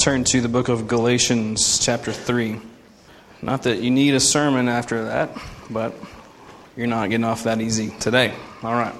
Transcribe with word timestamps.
turn 0.00 0.24
to 0.24 0.40
the 0.40 0.48
book 0.48 0.70
of 0.70 0.88
Galatians, 0.88 1.78
chapter 1.78 2.10
3. 2.10 2.58
Not 3.42 3.64
that 3.64 3.82
you 3.82 3.90
need 3.90 4.14
a 4.14 4.20
sermon 4.20 4.66
after 4.66 5.04
that, 5.04 5.36
but 5.68 5.94
you're 6.74 6.86
not 6.86 7.10
getting 7.10 7.24
off 7.24 7.44
that 7.44 7.60
easy 7.60 7.90
today. 8.00 8.32
All 8.62 8.72
right. 8.72 8.94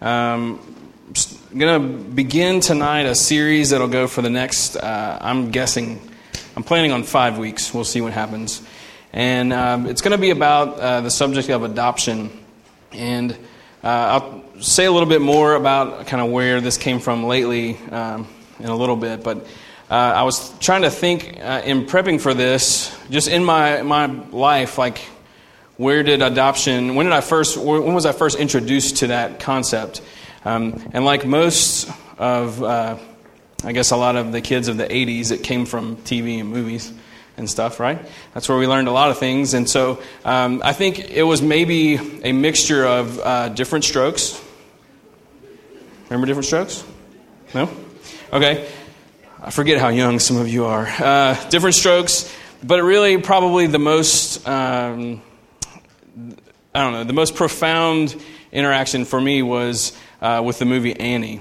Um, 0.00 0.58
I'm 1.52 1.58
going 1.58 1.82
to 1.82 2.04
begin 2.10 2.58
tonight 2.58 3.02
a 3.02 3.14
series 3.14 3.70
that'll 3.70 3.86
go 3.86 4.08
for 4.08 4.22
the 4.22 4.30
next, 4.30 4.74
uh, 4.74 5.18
I'm 5.20 5.52
guessing, 5.52 6.00
I'm 6.56 6.64
planning 6.64 6.90
on 6.90 7.04
five 7.04 7.38
weeks. 7.38 7.72
We'll 7.72 7.84
see 7.84 8.00
what 8.00 8.12
happens. 8.12 8.60
And 9.12 9.52
um, 9.52 9.86
it's 9.86 10.00
going 10.00 10.16
to 10.16 10.20
be 10.20 10.30
about 10.30 10.80
uh, 10.80 11.00
the 11.02 11.12
subject 11.12 11.48
of 11.48 11.62
adoption. 11.62 12.36
And 12.90 13.30
uh, 13.84 13.86
I'll 13.86 14.60
say 14.60 14.84
a 14.84 14.90
little 14.90 15.08
bit 15.08 15.22
more 15.22 15.54
about 15.54 16.08
kind 16.08 16.20
of 16.20 16.32
where 16.32 16.60
this 16.60 16.76
came 16.76 16.98
from 16.98 17.22
lately 17.22 17.76
um, 17.92 18.26
in 18.58 18.66
a 18.66 18.74
little 18.74 18.96
bit. 18.96 19.22
But 19.22 19.46
uh, 19.92 20.14
I 20.16 20.22
was 20.22 20.58
trying 20.58 20.82
to 20.82 20.90
think 20.90 21.38
uh, 21.38 21.60
in 21.66 21.84
prepping 21.84 22.18
for 22.18 22.32
this, 22.32 22.96
just 23.10 23.28
in 23.28 23.44
my, 23.44 23.82
my 23.82 24.06
life, 24.06 24.78
like 24.78 24.96
where 25.76 26.02
did 26.02 26.22
adoption, 26.22 26.94
when 26.94 27.04
did 27.04 27.12
I 27.12 27.20
first, 27.20 27.58
when 27.58 27.92
was 27.92 28.06
I 28.06 28.12
first 28.12 28.38
introduced 28.38 28.96
to 28.98 29.08
that 29.08 29.40
concept? 29.40 30.00
Um, 30.46 30.82
and 30.94 31.04
like 31.04 31.26
most 31.26 31.90
of, 32.16 32.62
uh, 32.62 32.96
I 33.64 33.72
guess 33.72 33.90
a 33.90 33.98
lot 33.98 34.16
of 34.16 34.32
the 34.32 34.40
kids 34.40 34.68
of 34.68 34.78
the 34.78 34.86
80s, 34.86 35.30
it 35.30 35.42
came 35.42 35.66
from 35.66 35.98
TV 35.98 36.40
and 36.40 36.48
movies 36.48 36.90
and 37.36 37.50
stuff, 37.50 37.78
right? 37.78 38.00
That's 38.32 38.48
where 38.48 38.56
we 38.56 38.66
learned 38.66 38.88
a 38.88 38.92
lot 38.92 39.10
of 39.10 39.18
things. 39.18 39.52
And 39.52 39.68
so 39.68 40.02
um, 40.24 40.62
I 40.64 40.72
think 40.72 41.10
it 41.10 41.24
was 41.24 41.42
maybe 41.42 41.96
a 42.24 42.32
mixture 42.32 42.86
of 42.86 43.18
uh, 43.18 43.50
different 43.50 43.84
strokes. 43.84 44.42
Remember 46.04 46.26
different 46.26 46.46
strokes? 46.46 46.82
No? 47.54 47.68
Okay. 48.32 48.70
I 49.44 49.50
forget 49.50 49.80
how 49.80 49.88
young 49.88 50.20
some 50.20 50.36
of 50.36 50.48
you 50.48 50.66
are. 50.66 50.86
Uh, 50.86 51.48
different 51.48 51.74
strokes, 51.74 52.32
but 52.62 52.80
really 52.80 53.18
probably 53.18 53.66
the 53.66 53.80
most, 53.80 54.46
um, 54.46 55.20
I 56.72 56.80
don't 56.80 56.92
know, 56.92 57.02
the 57.02 57.12
most 57.12 57.34
profound 57.34 58.14
interaction 58.52 59.04
for 59.04 59.20
me 59.20 59.42
was 59.42 59.98
uh, 60.20 60.42
with 60.44 60.60
the 60.60 60.64
movie 60.64 60.94
Annie. 60.94 61.40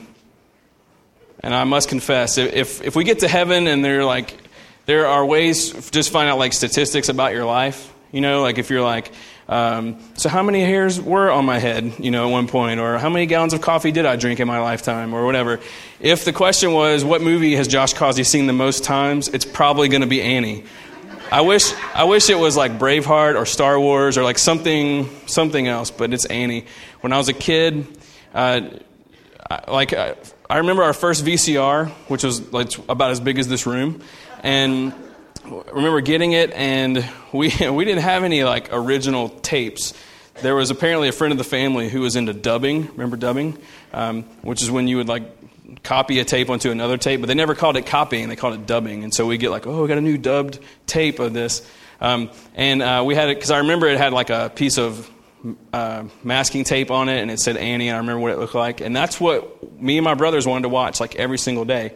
And 1.41 1.53
I 1.53 1.63
must 1.63 1.89
confess, 1.89 2.39
if, 2.39 2.81
if 2.81 2.95
we 2.95 3.03
get 3.03 3.19
to 3.19 3.27
heaven 3.27 3.67
and 3.67 3.85
they're 3.85 4.03
like, 4.03 4.35
there 4.87 5.05
are 5.05 5.23
ways 5.23 5.91
just 5.91 6.09
find 6.09 6.27
out 6.27 6.39
like 6.39 6.53
statistics 6.53 7.07
about 7.07 7.33
your 7.33 7.45
life, 7.45 7.93
you 8.11 8.21
know, 8.21 8.41
like 8.41 8.57
if 8.57 8.69
you're 8.69 8.81
like, 8.81 9.11
um, 9.47 9.99
so 10.15 10.29
how 10.29 10.43
many 10.43 10.61
hairs 10.61 10.99
were 10.99 11.29
on 11.29 11.45
my 11.45 11.59
head, 11.59 11.93
you 11.99 12.11
know, 12.11 12.27
at 12.27 12.31
one 12.31 12.47
point, 12.47 12.79
or 12.79 12.97
how 12.97 13.09
many 13.09 13.25
gallons 13.25 13.53
of 13.53 13.61
coffee 13.61 13.91
did 13.91 14.05
I 14.05 14.15
drink 14.15 14.39
in 14.39 14.47
my 14.47 14.59
lifetime, 14.59 15.13
or 15.13 15.25
whatever. 15.25 15.59
If 15.99 16.25
the 16.25 16.33
question 16.33 16.73
was, 16.73 17.03
what 17.03 17.21
movie 17.21 17.55
has 17.55 17.67
Josh 17.67 17.93
Causey 17.93 18.23
seen 18.23 18.47
the 18.47 18.53
most 18.53 18.83
times, 18.83 19.27
it's 19.27 19.45
probably 19.45 19.89
going 19.89 20.01
to 20.01 20.07
be 20.07 20.21
Annie. 20.21 20.63
I 21.31 21.41
wish, 21.41 21.73
I 21.93 22.03
wish 22.03 22.29
it 22.29 22.37
was 22.37 22.57
like 22.57 22.77
Braveheart 22.77 23.35
or 23.39 23.45
Star 23.45 23.79
Wars 23.79 24.17
or 24.17 24.23
like 24.23 24.37
something, 24.37 25.09
something 25.27 25.65
else, 25.65 25.89
but 25.89 26.13
it's 26.13 26.25
Annie. 26.25 26.65
When 26.99 27.13
I 27.13 27.17
was 27.17 27.29
a 27.29 27.33
kid, 27.33 27.87
uh, 28.33 28.61
like 29.67 29.93
I, 29.93 30.15
I 30.49 30.57
remember 30.57 30.83
our 30.83 30.93
first 30.93 31.23
VCR, 31.23 31.89
which 32.09 32.23
was 32.23 32.51
like 32.51 32.77
about 32.89 33.11
as 33.11 33.21
big 33.21 33.39
as 33.39 33.47
this 33.47 33.65
room, 33.65 34.01
and 34.43 34.93
remember 35.45 36.01
getting 36.01 36.33
it, 36.33 36.51
and 36.51 37.07
we 37.31 37.53
we 37.69 37.85
didn't 37.85 38.03
have 38.03 38.23
any 38.23 38.43
like 38.43 38.69
original 38.71 39.29
tapes. 39.29 39.93
There 40.41 40.55
was 40.55 40.71
apparently 40.71 41.07
a 41.07 41.11
friend 41.11 41.31
of 41.31 41.37
the 41.37 41.43
family 41.43 41.89
who 41.89 42.01
was 42.01 42.15
into 42.15 42.33
dubbing. 42.33 42.87
Remember 42.91 43.17
dubbing, 43.17 43.57
um, 43.93 44.23
which 44.41 44.61
is 44.61 44.71
when 44.71 44.87
you 44.87 44.97
would 44.97 45.07
like 45.07 45.23
copy 45.83 46.19
a 46.19 46.25
tape 46.25 46.49
onto 46.49 46.71
another 46.71 46.97
tape, 46.97 47.19
but 47.19 47.27
they 47.27 47.33
never 47.33 47.55
called 47.55 47.77
it 47.77 47.85
copying; 47.85 48.29
they 48.29 48.35
called 48.35 48.55
it 48.55 48.65
dubbing. 48.65 49.03
And 49.03 49.13
so 49.13 49.25
we 49.25 49.37
get 49.37 49.51
like, 49.51 49.67
oh, 49.67 49.81
we 49.81 49.87
got 49.87 49.97
a 49.97 50.01
new 50.01 50.17
dubbed 50.17 50.59
tape 50.87 51.19
of 51.19 51.33
this, 51.33 51.67
um, 51.99 52.29
and 52.55 52.81
uh, 52.81 53.03
we 53.05 53.15
had 53.15 53.29
it 53.29 53.35
because 53.35 53.51
I 53.51 53.59
remember 53.59 53.87
it 53.87 53.97
had 53.97 54.13
like 54.13 54.29
a 54.29 54.51
piece 54.53 54.77
of 54.77 55.09
uh, 55.73 56.05
masking 56.23 56.63
tape 56.63 56.91
on 56.91 57.09
it, 57.09 57.19
and 57.21 57.31
it 57.31 57.39
said 57.39 57.57
Annie, 57.57 57.87
and 57.87 57.95
I 57.95 57.99
remember 57.99 58.21
what 58.21 58.31
it 58.31 58.39
looked 58.39 58.55
like, 58.55 58.81
and 58.81 58.95
that's 58.95 59.19
what 59.19 59.79
me 59.79 59.97
and 59.97 60.05
my 60.05 60.13
brothers 60.13 60.45
wanted 60.47 60.63
to 60.63 60.69
watch 60.69 60.99
like 60.99 61.15
every 61.15 61.37
single 61.37 61.65
day 61.65 61.93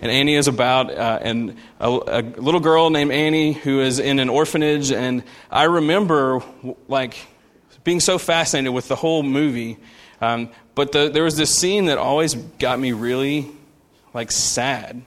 and 0.00 0.10
Annie 0.10 0.36
is 0.36 0.48
about 0.48 0.90
uh, 0.90 1.18
and 1.20 1.56
a, 1.80 1.88
a, 1.88 2.22
little 2.22 2.60
girl 2.60 2.90
named 2.90 3.10
Annie 3.10 3.52
who 3.52 3.80
is 3.80 3.98
in 3.98 4.20
an 4.20 4.28
orphanage. 4.28 4.92
And 4.92 5.24
I 5.50 5.64
remember 5.64 6.42
like 6.86 7.16
being 7.84 8.00
so 8.00 8.18
fascinated 8.18 8.72
with 8.72 8.88
the 8.88 8.96
whole 8.96 9.22
movie. 9.22 9.78
Um, 10.20 10.50
but 10.74 10.92
the, 10.92 11.08
there 11.08 11.24
was 11.24 11.36
this 11.36 11.56
scene 11.56 11.86
that 11.86 11.98
always 11.98 12.34
got 12.34 12.78
me 12.78 12.92
really 12.92 13.50
like 14.14 14.30
sad. 14.30 15.02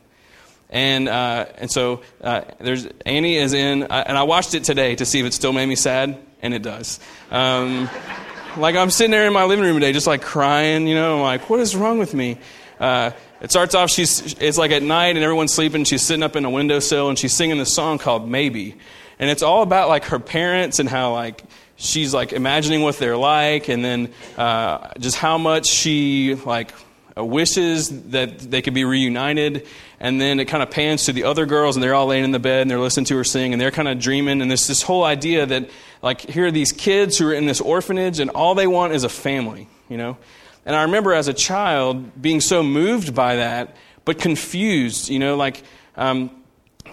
And 0.69 1.09
uh, 1.09 1.47
and 1.57 1.69
so 1.69 2.01
uh, 2.21 2.41
there's 2.59 2.87
Annie 3.05 3.35
is 3.35 3.53
in, 3.53 3.83
uh, 3.83 4.03
and 4.07 4.17
I 4.17 4.23
watched 4.23 4.53
it 4.53 4.63
today 4.63 4.95
to 4.95 5.05
see 5.05 5.19
if 5.19 5.25
it 5.25 5.33
still 5.33 5.51
made 5.51 5.65
me 5.65 5.75
sad, 5.75 6.17
and 6.41 6.53
it 6.53 6.61
does. 6.61 7.01
Um, 7.29 7.89
like 8.57 8.75
I'm 8.75 8.89
sitting 8.89 9.11
there 9.11 9.27
in 9.27 9.33
my 9.33 9.43
living 9.43 9.65
room 9.65 9.75
today, 9.75 9.91
just 9.91 10.07
like 10.07 10.21
crying, 10.21 10.87
you 10.87 10.95
know, 10.95 11.17
I'm 11.17 11.21
like, 11.21 11.49
what 11.49 11.59
is 11.59 11.75
wrong 11.75 11.99
with 11.99 12.13
me? 12.13 12.37
Uh, 12.81 13.11
it 13.41 13.51
starts 13.51 13.75
off, 13.75 13.91
she's, 13.91 14.33
it's 14.41 14.57
like 14.57 14.71
at 14.71 14.81
night 14.81 15.15
and 15.15 15.19
everyone's 15.19 15.53
sleeping. 15.53 15.83
She's 15.83 16.01
sitting 16.01 16.23
up 16.23 16.35
in 16.35 16.45
a 16.45 16.49
windowsill 16.49 17.09
and 17.09 17.17
she's 17.17 17.35
singing 17.35 17.59
this 17.59 17.73
song 17.73 17.99
called 17.99 18.27
Maybe. 18.27 18.75
And 19.19 19.29
it's 19.29 19.43
all 19.43 19.61
about 19.61 19.87
like 19.87 20.05
her 20.05 20.17
parents 20.17 20.79
and 20.79 20.89
how 20.89 21.13
like 21.13 21.43
she's 21.75 22.11
like 22.11 22.33
imagining 22.33 22.81
what 22.81 22.97
they're 22.97 23.17
like 23.17 23.69
and 23.69 23.85
then 23.85 24.11
uh, 24.35 24.93
just 24.99 25.15
how 25.15 25.37
much 25.37 25.67
she 25.67 26.33
like 26.43 26.73
wishes 27.15 28.09
that 28.09 28.39
they 28.39 28.63
could 28.63 28.73
be 28.73 28.83
reunited. 28.83 29.67
And 29.99 30.19
then 30.19 30.39
it 30.39 30.45
kind 30.45 30.63
of 30.63 30.71
pans 30.71 31.05
to 31.05 31.13
the 31.13 31.25
other 31.25 31.45
girls 31.45 31.75
and 31.75 31.83
they're 31.83 31.93
all 31.93 32.07
laying 32.07 32.23
in 32.23 32.31
the 32.31 32.39
bed 32.39 32.63
and 32.63 32.71
they're 32.71 32.79
listening 32.79 33.05
to 33.05 33.17
her 33.17 33.23
sing 33.23 33.53
and 33.53 33.61
they're 33.61 33.69
kind 33.69 33.89
of 33.89 33.99
dreaming. 33.99 34.41
And 34.41 34.49
there's 34.49 34.65
this 34.65 34.81
whole 34.81 35.03
idea 35.03 35.45
that 35.45 35.69
like 36.01 36.21
here 36.21 36.47
are 36.47 36.51
these 36.51 36.71
kids 36.71 37.19
who 37.19 37.27
are 37.27 37.33
in 37.33 37.45
this 37.45 37.61
orphanage 37.61 38.19
and 38.19 38.31
all 38.31 38.55
they 38.55 38.65
want 38.65 38.93
is 38.93 39.03
a 39.03 39.09
family, 39.09 39.67
you 39.87 39.97
know? 39.97 40.17
And 40.65 40.75
I 40.75 40.83
remember 40.83 41.13
as 41.13 41.27
a 41.27 41.33
child 41.33 42.21
being 42.21 42.41
so 42.41 42.61
moved 42.61 43.15
by 43.15 43.37
that, 43.37 43.75
but 44.05 44.19
confused, 44.19 45.09
you 45.09 45.19
know, 45.19 45.35
like 45.35 45.63
um, 45.95 46.29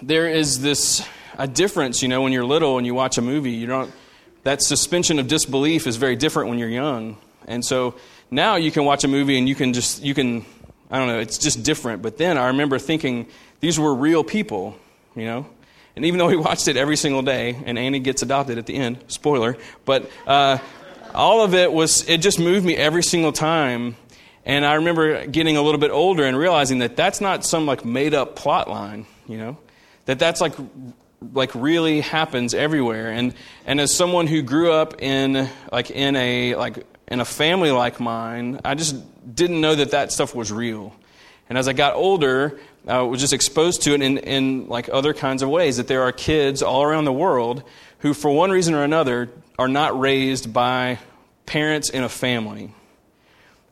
there 0.01 0.27
is 0.27 0.61
this 0.61 1.05
a 1.37 1.47
difference, 1.47 2.01
you 2.01 2.07
know, 2.07 2.21
when 2.21 2.33
you're 2.33 2.45
little 2.45 2.77
and 2.77 2.85
you 2.85 2.93
watch 2.93 3.17
a 3.17 3.21
movie, 3.21 3.51
you 3.51 3.67
don't 3.67 3.91
that 4.43 4.61
suspension 4.61 5.19
of 5.19 5.27
disbelief 5.27 5.85
is 5.85 5.97
very 5.97 6.15
different 6.15 6.49
when 6.49 6.59
you're 6.59 6.69
young. 6.69 7.17
And 7.47 7.63
so 7.63 7.95
now 8.31 8.55
you 8.55 8.71
can 8.71 8.85
watch 8.85 9.03
a 9.03 9.07
movie 9.07 9.37
and 9.37 9.47
you 9.47 9.55
can 9.55 9.73
just 9.73 10.03
you 10.03 10.13
can 10.13 10.45
I 10.91 10.97
don't 10.97 11.07
know, 11.07 11.19
it's 11.19 11.37
just 11.37 11.63
different. 11.63 12.01
But 12.01 12.17
then 12.17 12.37
I 12.37 12.47
remember 12.47 12.79
thinking 12.79 13.27
these 13.59 13.79
were 13.79 13.93
real 13.93 14.23
people, 14.23 14.75
you 15.15 15.25
know. 15.25 15.45
And 15.95 16.05
even 16.05 16.17
though 16.17 16.27
we 16.27 16.37
watched 16.49 16.67
it 16.67 16.77
every 16.77 16.95
single 16.95 17.21
day, 17.21 17.61
and 17.65 17.77
Annie 17.77 17.99
gets 17.99 18.21
adopted 18.21 18.57
at 18.57 18.65
the 18.65 18.75
end, 18.75 19.03
spoiler, 19.07 19.57
but 19.85 20.09
uh, 20.25 20.57
all 21.13 21.43
of 21.43 21.53
it 21.53 21.71
was, 21.71 22.07
it 22.07 22.19
just 22.19 22.39
moved 22.39 22.65
me 22.65 22.75
every 22.75 23.03
single 23.03 23.31
time. 23.31 23.95
And 24.45 24.65
I 24.65 24.75
remember 24.75 25.27
getting 25.27 25.57
a 25.57 25.61
little 25.61 25.79
bit 25.79 25.91
older 25.91 26.23
and 26.25 26.37
realizing 26.37 26.79
that 26.79 26.95
that's 26.95 27.21
not 27.21 27.45
some 27.45 27.65
like 27.65 27.85
made 27.85 28.13
up 28.13 28.35
plot 28.35 28.69
line, 28.69 29.05
you 29.27 29.37
know, 29.37 29.57
that 30.05 30.17
that's 30.19 30.41
like 30.41 30.53
like 31.33 31.53
really 31.53 32.01
happens 32.01 32.53
everywhere. 32.53 33.11
And 33.11 33.33
and 33.65 33.79
as 33.79 33.93
someone 33.93 34.25
who 34.27 34.41
grew 34.41 34.71
up 34.71 35.01
in 35.01 35.49
like 35.71 35.91
in 35.91 36.15
a 36.15 36.55
like 36.55 36.85
in 37.07 37.19
a 37.19 37.25
family 37.25 37.71
like 37.71 37.99
mine, 37.99 38.59
I 38.63 38.75
just 38.75 38.95
didn't 39.35 39.61
know 39.61 39.75
that 39.75 39.91
that 39.91 40.11
stuff 40.11 40.33
was 40.33 40.51
real. 40.51 40.95
And 41.49 41.57
as 41.57 41.67
I 41.67 41.73
got 41.73 41.95
older, 41.95 42.59
I 42.87 43.01
was 43.01 43.19
just 43.19 43.33
exposed 43.33 43.81
to 43.83 43.93
it 43.93 44.01
in, 44.01 44.17
in 44.19 44.67
like 44.67 44.89
other 44.91 45.13
kinds 45.13 45.41
of 45.41 45.49
ways 45.49 45.77
that 45.77 45.87
there 45.87 46.03
are 46.03 46.11
kids 46.11 46.61
all 46.61 46.83
around 46.83 47.05
the 47.05 47.13
world 47.13 47.63
who, 47.99 48.13
for 48.13 48.31
one 48.31 48.51
reason 48.51 48.73
or 48.73 48.83
another, 48.83 49.29
are 49.59 49.67
not 49.67 49.99
raised 49.99 50.53
by 50.53 50.97
parents 51.45 51.89
in 51.89 52.01
a 52.01 52.09
family. 52.09 52.73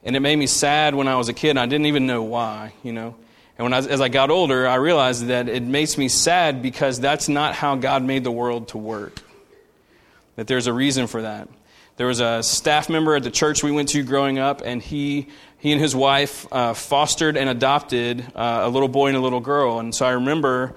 And 0.03 0.17
it 0.17 0.19
made 0.19 0.35
me 0.35 0.45
sad 0.45 0.93
when 0.93 1.07
I 1.07 1.15
was 1.15 1.29
a 1.29 1.33
kid, 1.33 1.51
and 1.51 1.59
I 1.59 1.65
didn't 1.65 1.85
even 1.85 2.05
know 2.05 2.23
why, 2.23 2.73
you 2.83 2.91
know. 2.91 3.15
And 3.57 3.63
when 3.63 3.73
I, 3.73 3.77
as 3.77 4.01
I 4.01 4.09
got 4.09 4.29
older, 4.29 4.67
I 4.67 4.75
realized 4.75 5.27
that 5.27 5.47
it 5.47 5.63
makes 5.63 5.97
me 5.97 6.09
sad 6.09 6.61
because 6.61 6.99
that's 6.99 7.29
not 7.29 7.55
how 7.55 7.77
God 7.77 8.03
made 8.03 8.25
the 8.25 8.31
world 8.31 8.67
to 8.69 8.77
work. 8.77 9.21
That 10.35 10.47
there's 10.47 10.67
a 10.67 10.73
reason 10.73 11.07
for 11.07 11.21
that. 11.21 11.47
There 11.95 12.07
was 12.07 12.19
a 12.19 12.43
staff 12.43 12.89
member 12.89 13.15
at 13.15 13.23
the 13.23 13.31
church 13.31 13.63
we 13.63 13.71
went 13.71 13.87
to 13.89 14.03
growing 14.03 14.39
up, 14.39 14.61
and 14.65 14.81
he, 14.81 15.29
he 15.57 15.71
and 15.71 15.79
his 15.79 15.95
wife 15.95 16.45
uh, 16.51 16.73
fostered 16.73 17.37
and 17.37 17.49
adopted 17.49 18.25
uh, 18.35 18.59
a 18.63 18.69
little 18.69 18.89
boy 18.89 19.07
and 19.07 19.15
a 19.15 19.21
little 19.21 19.39
girl. 19.39 19.79
And 19.79 19.95
so 19.95 20.05
I 20.05 20.11
remember 20.11 20.75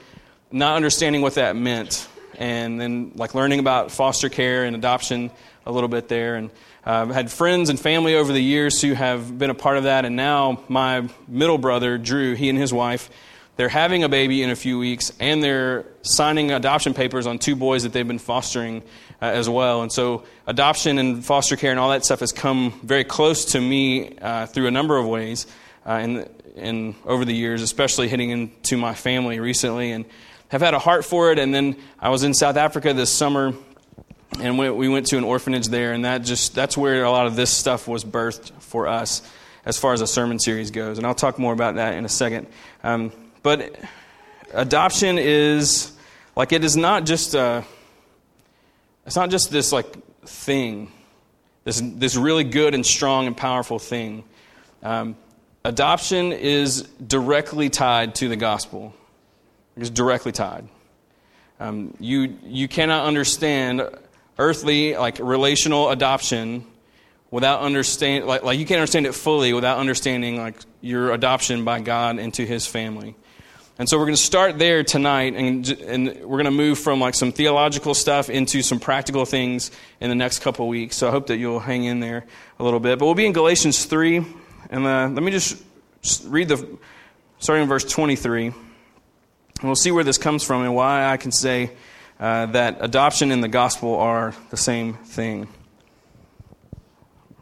not 0.53 0.77
understanding 0.77 1.21
what 1.21 1.35
that 1.35 1.57
meant 1.57 2.07
and 2.41 2.81
then 2.81 3.13
like 3.15 3.35
learning 3.35 3.61
about 3.61 3.93
foster 3.93 4.31
care 4.31 4.65
and 4.65 4.75
adoption 4.75 5.31
a 5.67 5.71
little 5.71 5.91
bit 5.91 6.09
there. 6.09 6.37
And 6.37 6.51
uh, 6.87 7.03
I've 7.03 7.11
had 7.11 7.31
friends 7.31 7.69
and 7.69 7.79
family 7.79 8.17
over 8.17 8.33
the 8.33 8.43
years 8.43 8.81
who 8.81 8.95
have 8.95 9.39
been 9.39 9.51
a 9.51 9.55
part 9.55 9.77
of 9.77 9.85
that. 9.85 10.07
And 10.07 10.17
now 10.17 10.65
my 10.67 11.09
middle 11.29 11.59
brother, 11.59 11.99
Drew, 11.99 12.35
he 12.35 12.49
and 12.49 12.59
his 12.59 12.73
wife, 12.73 13.11
they're 13.57 13.69
having 13.69 14.05
a 14.05 14.09
baby 14.09 14.43
in 14.43 14.49
a 14.49 14.57
few 14.57 14.79
weeks, 14.79 15.13
and 15.21 15.43
they're 15.43 15.85
signing 16.01 16.51
adoption 16.51 16.95
papers 16.95 17.27
on 17.27 17.39
two 17.39 17.55
boys 17.55 17.83
that 17.83 17.93
they've 17.93 18.09
been 18.09 18.19
fostering 18.19 18.81
uh, 19.21 19.27
as 19.27 19.51
well. 19.51 19.83
And 19.83 19.93
so, 19.93 20.25
adoption 20.47 20.97
and 20.97 21.23
foster 21.23 21.57
care 21.57 21.71
and 21.71 21.79
all 21.79 21.91
that 21.91 22.07
stuff 22.07 22.21
has 22.21 22.33
come 22.33 22.81
very 22.83 23.05
close 23.05 23.45
to 23.53 23.61
me 23.61 24.17
uh, 24.17 24.47
through 24.47 24.67
a 24.67 24.71
number 24.71 24.97
of 24.97 25.07
ways 25.07 25.47
uh, 25.87 25.93
in, 25.93 26.29
in, 26.57 26.95
over 27.05 27.27
the 27.27 27.35
years, 27.35 27.61
especially 27.61 28.09
hitting 28.09 28.31
into 28.31 28.79
my 28.79 28.95
family 28.95 29.41
recently, 29.41 29.93
and 29.93 30.07
have 30.51 30.61
had 30.61 30.75
a 30.75 30.79
heart 30.79 31.05
for 31.05 31.33
it. 31.33 31.39
And 31.39 31.53
then 31.55 31.77
I 31.99 32.11
was 32.11 32.23
in 32.23 32.35
South 32.35 32.57
Africa 32.57 32.93
this 32.95 33.11
summer 33.11 33.55
and 34.39 34.59
we 34.59 34.89
went 34.89 35.07
to 35.07 35.19
an 35.19 35.25
orphanage 35.25 35.69
there, 35.69 35.93
and 35.93 36.05
that 36.05 36.19
just 36.19 36.55
that's 36.55 36.77
where 36.77 37.05
a 37.05 37.11
lot 37.11 37.27
of 37.27 37.37
this 37.37 37.51
stuff 37.51 37.89
was 37.89 38.05
birthed 38.05 38.53
for 38.63 38.87
us, 38.87 39.23
as 39.65 39.77
far 39.77 39.93
as 39.93 40.01
a 40.01 40.07
sermon 40.07 40.39
series 40.39 40.71
goes. 40.71 40.99
And 40.99 41.07
I'll 41.07 41.15
talk 41.15 41.39
more 41.39 41.53
about 41.53 41.75
that 41.75 41.95
in 41.95 42.05
a 42.05 42.09
second. 42.09 42.47
Um, 42.83 43.13
but 43.43 43.77
adoption 44.53 45.19
is 45.19 45.93
like 46.37 46.53
it 46.53 46.65
is 46.65 46.77
not 46.77 47.07
just 47.07 47.35
a, 47.35 47.65
it's 49.05 49.17
not 49.17 49.31
just 49.31 49.51
this 49.51 49.73
like 49.73 49.87
thing, 50.25 50.93
this 51.65 51.83
this 51.85 52.17
really 52.17 52.45
good 52.45 52.75
and 52.75 52.87
strong 52.87 53.27
and 53.27 53.37
powerful 53.37 53.79
thing. 53.79 54.25
Um, 54.83 55.17
adoption 55.65 56.33
is 56.33 56.83
directly 56.83 57.69
tied 57.69 58.15
to 58.17 58.29
the 58.29 58.37
gospel. 58.37 58.95
It's 59.81 59.91
directly 59.91 60.33
tied. 60.33 60.69
Um, 61.59 61.95
you 62.01 62.37
you 62.45 62.69
cannot 62.69 63.07
understand 63.07 63.89
earthly, 64.39 64.97
like 64.97 65.19
relational 65.19 65.91
adoption 65.91 66.67
without 67.31 67.61
understand 67.61 68.27
like, 68.27 68.43
like 68.43 68.59
you 68.59 68.67
can't 68.67 68.81
understand 68.81 69.07
it 69.07 69.15
fully 69.15 69.53
without 69.53 69.79
understanding 69.79 70.37
like 70.37 70.57
your 70.81 71.13
adoption 71.13 71.65
by 71.65 71.81
God 71.81 72.19
into 72.19 72.45
his 72.45 72.67
family. 72.67 73.15
And 73.79 73.89
so 73.89 73.97
we're 73.97 74.05
going 74.05 74.17
to 74.17 74.23
start 74.23 74.59
there 74.59 74.85
tonight, 74.85 75.35
and, 75.35 75.67
and 75.71 76.07
we're 76.09 76.37
going 76.37 76.45
to 76.45 76.51
move 76.51 76.79
from 76.79 77.01
like 77.01 77.15
some 77.15 77.33
theological 77.33 77.95
stuff 77.95 78.29
into 78.29 78.63
some 78.63 78.79
practical 78.79 79.25
things 79.25 79.71
in 80.01 80.11
the 80.11 80.15
next 80.15 80.41
couple 80.41 80.69
weeks. 80.69 80.97
So 80.99 81.09
I 81.09 81.11
hope 81.11 81.29
that 81.29 81.39
you'll 81.39 81.61
hang 81.61 81.85
in 81.85 81.99
there 82.01 82.27
a 82.59 82.63
little 82.63 82.81
bit. 82.81 82.99
But 82.99 83.07
we'll 83.07 83.15
be 83.15 83.25
in 83.25 83.33
Galatians 83.33 83.87
3, 83.87 84.19
and 84.69 84.87
uh, 84.87 85.09
let 85.09 85.23
me 85.23 85.31
just 85.31 85.63
read 86.27 86.49
the 86.49 86.79
starting 87.39 87.63
in 87.63 87.69
verse 87.71 87.85
23. 87.85 88.53
We'll 89.63 89.77
see 89.77 89.91
where 89.91 90.05
this 90.05 90.17
comes 90.17 90.43
from 90.43 90.63
and 90.63 90.75
why 90.75 91.05
I 91.07 91.19
can 91.19 91.33
say 91.33 91.73
uh, 92.19 92.47
that 92.47 92.79
adoption 92.81 93.31
and 93.31 93.45
the 93.45 93.49
gospel 93.49 93.95
are 93.97 94.35
the 94.51 94.57
same 94.57 94.95
thing. 94.95 95.49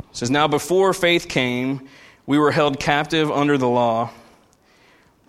It 0.00 0.16
says, 0.16 0.30
Now 0.30 0.48
before 0.48 0.92
faith 0.92 1.28
came, 1.28 1.88
we 2.26 2.38
were 2.38 2.50
held 2.50 2.80
captive 2.80 3.30
under 3.30 3.56
the 3.56 3.68
law, 3.68 4.10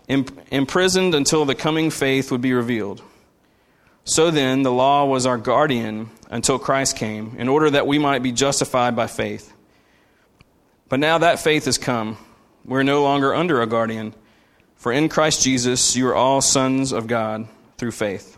imprisoned 0.07 1.13
until 1.13 1.45
the 1.45 1.55
coming 1.55 1.91
faith 1.91 2.31
would 2.31 2.41
be 2.41 2.53
revealed. 2.53 3.03
So 4.03 4.31
then, 4.31 4.63
the 4.63 4.71
law 4.71 5.05
was 5.05 5.27
our 5.27 5.37
guardian 5.37 6.09
until 6.31 6.57
Christ 6.57 6.97
came, 6.97 7.35
in 7.37 7.47
order 7.47 7.69
that 7.69 7.85
we 7.85 7.99
might 7.99 8.23
be 8.23 8.31
justified 8.31 8.95
by 8.95 9.05
faith. 9.05 9.53
But 10.87 10.99
now 10.99 11.19
that 11.19 11.39
faith 11.39 11.65
has 11.65 11.77
come, 11.77 12.17
we're 12.65 12.81
no 12.81 13.03
longer 13.03 13.35
under 13.35 13.61
a 13.61 13.67
guardian. 13.67 14.15
For 14.79 14.93
in 14.93 15.09
Christ 15.09 15.43
Jesus, 15.43 15.97
you 15.97 16.07
are 16.07 16.15
all 16.15 16.39
sons 16.39 16.93
of 16.93 17.05
God 17.05 17.49
through 17.77 17.91
faith. 17.91 18.37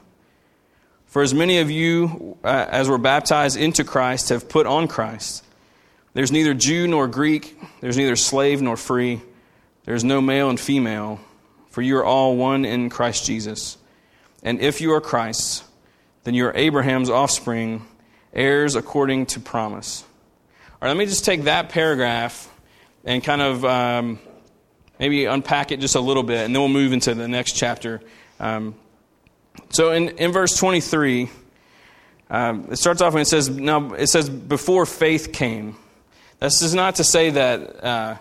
For 1.06 1.22
as 1.22 1.36
many 1.36 1.60
of 1.60 1.70
you 1.70 2.36
uh, 2.44 2.66
as 2.68 2.90
were 2.90 2.98
baptized 2.98 3.58
into 3.58 3.84
Christ 3.84 4.30
have 4.30 4.50
put 4.50 4.66
on 4.66 4.88
Christ. 4.88 5.46
There's 6.16 6.32
neither 6.32 6.56
Jew 6.56 6.88
nor 6.88 7.08
Greek, 7.08 7.56
there's 7.80 7.96
neither 7.96 8.16
slave 8.16 8.60
nor 8.60 8.76
free, 8.76 9.22
there's 9.86 10.04
no 10.04 10.20
male 10.20 10.50
and 10.50 10.60
female, 10.60 11.20
for 11.70 11.84
you 11.84 11.98
are 11.98 12.04
all 12.04 12.36
one 12.36 12.66
in 12.66 12.90
Christ 12.90 13.24
Jesus. 13.24 13.78
And 14.42 14.60
if 14.62 14.82
you 14.82 14.94
are 14.94 15.02
Christ's, 15.02 15.64
then 16.24 16.34
you 16.34 16.48
are 16.48 16.56
Abraham's 16.56 17.12
offspring, 17.12 17.86
heirs 18.34 18.76
according 18.76 19.28
to 19.28 19.40
promise. 19.40 20.04
All 20.70 20.78
right, 20.82 20.88
let 20.88 20.98
me 20.98 21.06
just 21.06 21.24
take 21.24 21.44
that 21.44 21.70
paragraph 21.70 22.52
and 23.06 23.24
kind 23.24 23.44
of 23.44 23.64
um, 23.64 24.20
maybe 25.01 25.25
unpack 25.25 25.71
it 25.71 25.80
just 25.80 25.95
a 25.95 26.00
little 26.00 26.21
bit, 26.21 26.45
and 26.45 26.56
then 26.56 26.62
we'll 26.62 26.69
move 26.69 26.94
into 26.94 27.15
the 27.15 27.27
next 27.27 27.53
chapter. 27.53 28.00
Um, 28.39 28.75
so 29.71 29.92
in, 29.92 30.09
in 30.09 30.31
verse 30.31 30.56
23, 30.56 31.27
um, 32.30 32.68
it 32.69 32.75
starts 32.77 33.01
off 33.01 33.13
when 33.13 33.24
it 33.24 33.27
says, 33.27 33.50
now 33.50 33.94
it 33.95 34.07
says, 34.07 34.30
before 34.30 34.86
faith 34.86 35.33
came. 35.33 35.75
This 36.39 36.62
is 36.62 36.75
not 36.75 36.95
to 36.95 37.03
say 37.03 37.31
that 37.31 37.83
uh, 37.83 38.18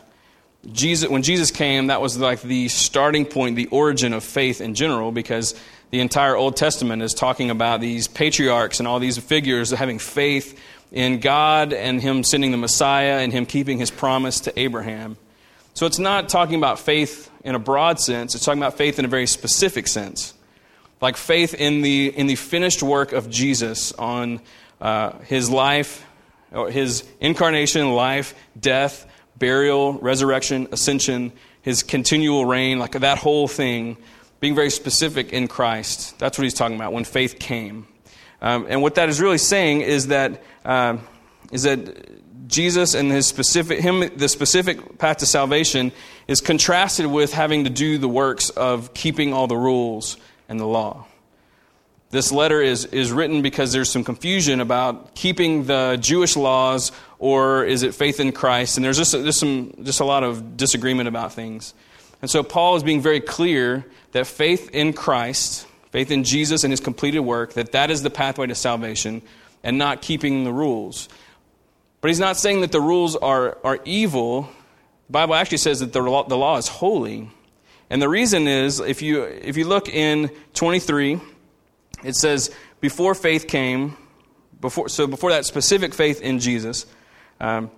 Jesus, 0.73 1.11
when 1.11 1.23
Jesus 1.23 1.51
came, 1.51 1.89
that 1.89 2.01
was 2.01 2.19
like 2.19 2.41
the 2.41 2.69
starting 2.69 3.27
point, 3.27 3.57
the 3.57 3.67
origin 3.67 4.15
of 4.15 4.25
faith 4.25 4.63
in 4.63 4.75
general, 4.75 5.13
because 5.13 5.55
the 5.91 6.01
entire 6.01 6.35
Old 6.35 6.57
Testament 6.57 7.03
is 7.03 7.13
talking 7.13 7.51
about 7.51 7.83
these 7.83 8.09
patriarchs 8.09 8.79
and 8.79 8.89
all 8.89 8.99
these 9.01 9.19
figures 9.19 9.71
having 9.71 9.99
faith 9.99 10.59
in 10.93 11.21
God 11.21 11.75
and 11.75 12.01
Him 12.01 12.25
sending 12.25 12.53
the 12.53 12.57
Messiah 12.57 13.19
and 13.19 13.35
Him 13.35 13.45
keeping 13.45 13.79
His 13.79 13.91
promise 13.91 14.41
to 14.41 14.59
Abraham. 14.59 15.19
So 15.75 15.87
it's 15.87 15.99
not 15.99 16.29
talking 16.29 16.57
about 16.57 16.79
faith 16.79 17.31
in 17.43 17.55
a 17.55 17.59
broad 17.59 17.99
sense, 18.01 18.35
it's 18.35 18.45
talking 18.45 18.61
about 18.61 18.77
faith 18.77 18.99
in 18.99 19.05
a 19.05 19.09
very 19.09 19.27
specific 19.27 19.89
sense 19.89 20.35
like 21.01 21.17
faith 21.17 21.55
in 21.55 21.83
the, 21.83 22.09
in 22.09 22.27
the 22.27 22.37
finished 22.37 22.83
work 22.83 23.13
of 23.13 23.31
Jesus 23.31 23.93
on 23.93 24.41
uh, 24.81 25.19
his 25.21 25.49
life, 25.49 26.05
or 26.53 26.71
his 26.71 27.05
incarnation, 27.21 27.95
life, 27.95 28.35
death, 28.59 29.07
burial, 29.39 29.95
resurrection, 29.95 30.69
ascension, 30.73 31.33
his 31.63 31.83
continual 31.83 32.45
reign, 32.45 32.79
like 32.79 32.93
that 32.93 33.19
whole 33.19 33.49
thing, 33.49 33.97
being 34.41 34.55
very 34.55 34.71
specific 34.71 35.33
in 35.33 35.49
Christ. 35.49 36.19
That's 36.19 36.37
what 36.37 36.45
he's 36.45 36.55
talking 36.55 36.77
about 36.77 36.93
when 36.93 37.05
faith 37.05 37.39
came. 37.39 37.87
Um, 38.43 38.67
and 38.69 38.83
what 38.83 38.95
that 38.97 39.09
is 39.09 39.21
really 39.21 39.39
saying 39.39 39.83
is 39.83 40.09
that, 40.09 40.43
uh, 40.65 40.97
is 41.53 41.63
that 41.65 42.30
Jesus 42.51 42.95
and 42.95 43.11
his 43.11 43.27
specific, 43.27 43.81
him, 43.81 44.11
the 44.17 44.29
specific 44.29 44.99
path 44.99 45.19
to 45.19 45.27
salvation 45.27 45.93
is 46.29 46.41
contrasted 46.41 47.07
with 47.07 47.33
having 47.33 47.65
to 47.65 47.71
do 47.71 47.99
the 47.99 48.09
works 48.09 48.51
of 48.51 48.93
keeping 48.95 49.33
all 49.33 49.47
the 49.47 49.57
rules 49.57 50.17
and 50.49 50.61
the 50.61 50.67
law. 50.67 51.07
This 52.11 52.33
letter 52.33 52.61
is, 52.61 52.87
is 52.87 53.13
written 53.13 53.41
because 53.41 53.73
there's 53.73 53.89
some 53.89 54.03
confusion 54.03 54.61
about 54.61 55.15
keeping 55.15 55.65
the 55.65 55.97
Jewish 56.01 56.37
laws 56.37 56.91
or 57.21 57.65
is 57.65 57.85
it 57.85 57.95
faith 57.95 58.19
in 58.19 58.33
Christ? 58.33 58.77
And 58.77 58.85
there's 58.85 58.99
just, 58.99 59.13
there's 59.13 59.39
some, 59.39 59.75
just 59.85 60.01
a 60.01 60.05
lot 60.05 60.25
of 60.25 60.57
disagreement 60.57 61.09
about 61.09 61.33
things. 61.33 61.73
And 62.21 62.29
so 62.29 62.43
Paul 62.43 62.75
is 62.75 62.83
being 62.83 63.01
very 63.01 63.21
clear 63.21 63.87
that 64.13 64.27
faith 64.27 64.71
in 64.73 64.93
Christ, 64.93 65.67
faith 65.93 66.11
in 66.11 66.25
Jesus 66.25 66.65
and 66.65 66.73
his 66.73 66.81
completed 66.81 67.21
work, 67.21 67.53
that 67.53 67.73
that 67.73 67.91
is 67.93 68.03
the 68.03 68.11
pathway 68.11 68.49
to 68.49 68.57
salvation 68.57 69.23
and 69.63 69.79
not 69.79 70.03
keeping 70.03 70.43
the 70.43 70.53
rules. 70.53 71.09
But 72.01 72.09
he's 72.09 72.21
not 72.21 72.37
saying 72.37 72.63
that 72.63 72.73
the 72.73 72.81
rules 72.81 73.17
are, 73.17 73.59
are 73.63 73.79
evil. 73.85 74.49
The 75.09 75.13
Bible 75.13 75.35
actually 75.35 75.59
says 75.59 75.81
that 75.81 75.93
the 75.93 76.01
law, 76.01 76.27
the 76.27 76.37
law 76.37 76.57
is 76.57 76.69
holy. 76.69 77.31
And 77.91 78.01
the 78.01 78.09
reason 78.09 78.47
is, 78.47 78.81
if 78.81 79.03
you, 79.03 79.25
if 79.25 79.57
you 79.57 79.67
look 79.67 79.89
in 79.89 80.31
23, 80.55 81.21
it 82.05 82.15
says, 82.15 82.51
before 82.81 83.15
faith 83.15 83.49
came, 83.49 83.97
before, 84.61 84.89
so 84.89 85.07
before 85.07 85.31
that 85.31 85.45
specific 85.45 85.93
faith 85.93 86.23
in 86.23 86.39
Jesus, 86.39 86.87
um, 87.41 87.71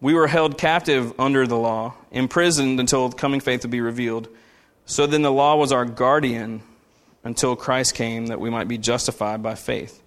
we 0.00 0.14
were 0.14 0.26
held 0.26 0.58
captive 0.58 1.18
under 1.18 1.46
the 1.46 1.56
law, 1.56 1.94
imprisoned 2.10 2.80
until 2.80 3.08
the 3.08 3.16
coming 3.16 3.40
faith 3.40 3.62
would 3.62 3.70
be 3.70 3.80
revealed. 3.80 4.28
So 4.84 5.06
then 5.06 5.22
the 5.22 5.30
law 5.30 5.56
was 5.56 5.70
our 5.70 5.84
guardian 5.84 6.62
until 7.22 7.54
Christ 7.54 7.94
came 7.94 8.26
that 8.26 8.40
we 8.40 8.50
might 8.50 8.66
be 8.66 8.78
justified 8.78 9.42
by 9.42 9.54
faith. 9.54 10.01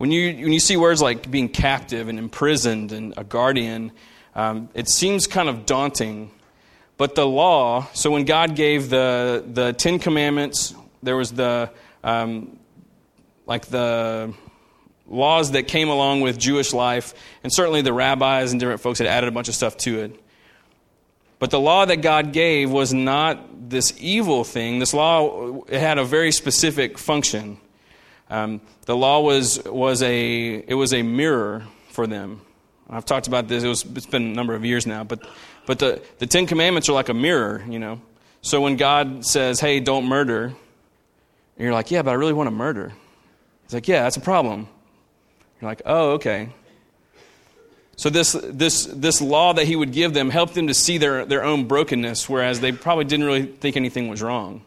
When 0.00 0.10
you, 0.10 0.32
when 0.44 0.52
you 0.54 0.60
see 0.60 0.78
words 0.78 1.02
like 1.02 1.30
being 1.30 1.50
captive 1.50 2.08
and 2.08 2.18
imprisoned 2.18 2.90
and 2.90 3.12
a 3.18 3.22
guardian, 3.22 3.92
um, 4.34 4.70
it 4.72 4.88
seems 4.88 5.26
kind 5.26 5.46
of 5.46 5.66
daunting 5.66 6.30
but 7.00 7.14
the 7.14 7.26
law, 7.26 7.86
so 7.94 8.10
when 8.10 8.26
God 8.26 8.54
gave 8.54 8.90
the, 8.90 9.42
the 9.46 9.72
Ten 9.72 9.98
Commandments, 9.98 10.74
there 11.02 11.16
was 11.16 11.32
the, 11.32 11.70
um, 12.04 12.58
like 13.46 13.64
the 13.68 14.34
laws 15.06 15.52
that 15.52 15.62
came 15.62 15.88
along 15.88 16.20
with 16.20 16.38
Jewish 16.38 16.74
life, 16.74 17.14
and 17.42 17.50
certainly 17.50 17.80
the 17.80 17.94
rabbis 17.94 18.52
and 18.52 18.60
different 18.60 18.82
folks 18.82 18.98
had 18.98 19.08
added 19.08 19.28
a 19.28 19.32
bunch 19.32 19.48
of 19.48 19.54
stuff 19.54 19.78
to 19.78 20.00
it. 20.00 20.22
But 21.38 21.50
the 21.50 21.58
law 21.58 21.86
that 21.86 22.02
God 22.02 22.34
gave 22.34 22.70
was 22.70 22.92
not 22.92 23.70
this 23.70 23.94
evil 23.98 24.44
thing. 24.44 24.78
This 24.78 24.92
law 24.92 25.62
it 25.68 25.80
had 25.80 25.96
a 25.96 26.04
very 26.04 26.32
specific 26.32 26.98
function. 26.98 27.56
Um, 28.28 28.60
the 28.90 28.96
law 28.96 29.20
was, 29.20 29.62
was 29.66 30.02
a, 30.02 30.64
it 30.66 30.74
was 30.74 30.92
a 30.92 31.02
mirror 31.04 31.64
for 31.90 32.08
them. 32.08 32.40
I've 32.88 33.04
talked 33.04 33.28
about 33.28 33.46
this. 33.46 33.62
It 33.62 33.68
was, 33.68 33.84
it's 33.84 34.04
been 34.04 34.32
a 34.32 34.34
number 34.34 34.52
of 34.52 34.64
years 34.64 34.84
now, 34.84 35.04
but 35.04 35.24
but 35.64 35.78
the, 35.78 36.02
the 36.18 36.26
Ten 36.26 36.48
Commandments 36.48 36.88
are 36.88 36.92
like 36.92 37.08
a 37.08 37.14
mirror, 37.14 37.62
you 37.68 37.78
know. 37.78 38.00
So 38.42 38.60
when 38.60 38.74
God 38.74 39.24
says, 39.24 39.60
hey, 39.60 39.78
don't 39.78 40.06
murder, 40.06 40.46
and 40.46 40.54
you're 41.56 41.72
like, 41.72 41.92
yeah, 41.92 42.02
but 42.02 42.10
I 42.10 42.14
really 42.14 42.32
want 42.32 42.48
to 42.48 42.50
murder. 42.50 42.92
He's 43.62 43.74
like, 43.74 43.86
yeah, 43.86 44.02
that's 44.02 44.16
a 44.16 44.20
problem. 44.20 44.66
You're 45.60 45.70
like, 45.70 45.82
oh, 45.86 46.10
okay. 46.14 46.48
So 47.94 48.10
this, 48.10 48.32
this, 48.42 48.86
this 48.86 49.20
law 49.20 49.52
that 49.52 49.68
he 49.68 49.76
would 49.76 49.92
give 49.92 50.14
them 50.14 50.30
helped 50.30 50.54
them 50.54 50.66
to 50.66 50.74
see 50.74 50.98
their, 50.98 51.24
their 51.26 51.44
own 51.44 51.68
brokenness, 51.68 52.28
whereas 52.28 52.58
they 52.58 52.72
probably 52.72 53.04
didn't 53.04 53.26
really 53.26 53.46
think 53.46 53.76
anything 53.76 54.08
was 54.08 54.20
wrong. 54.20 54.62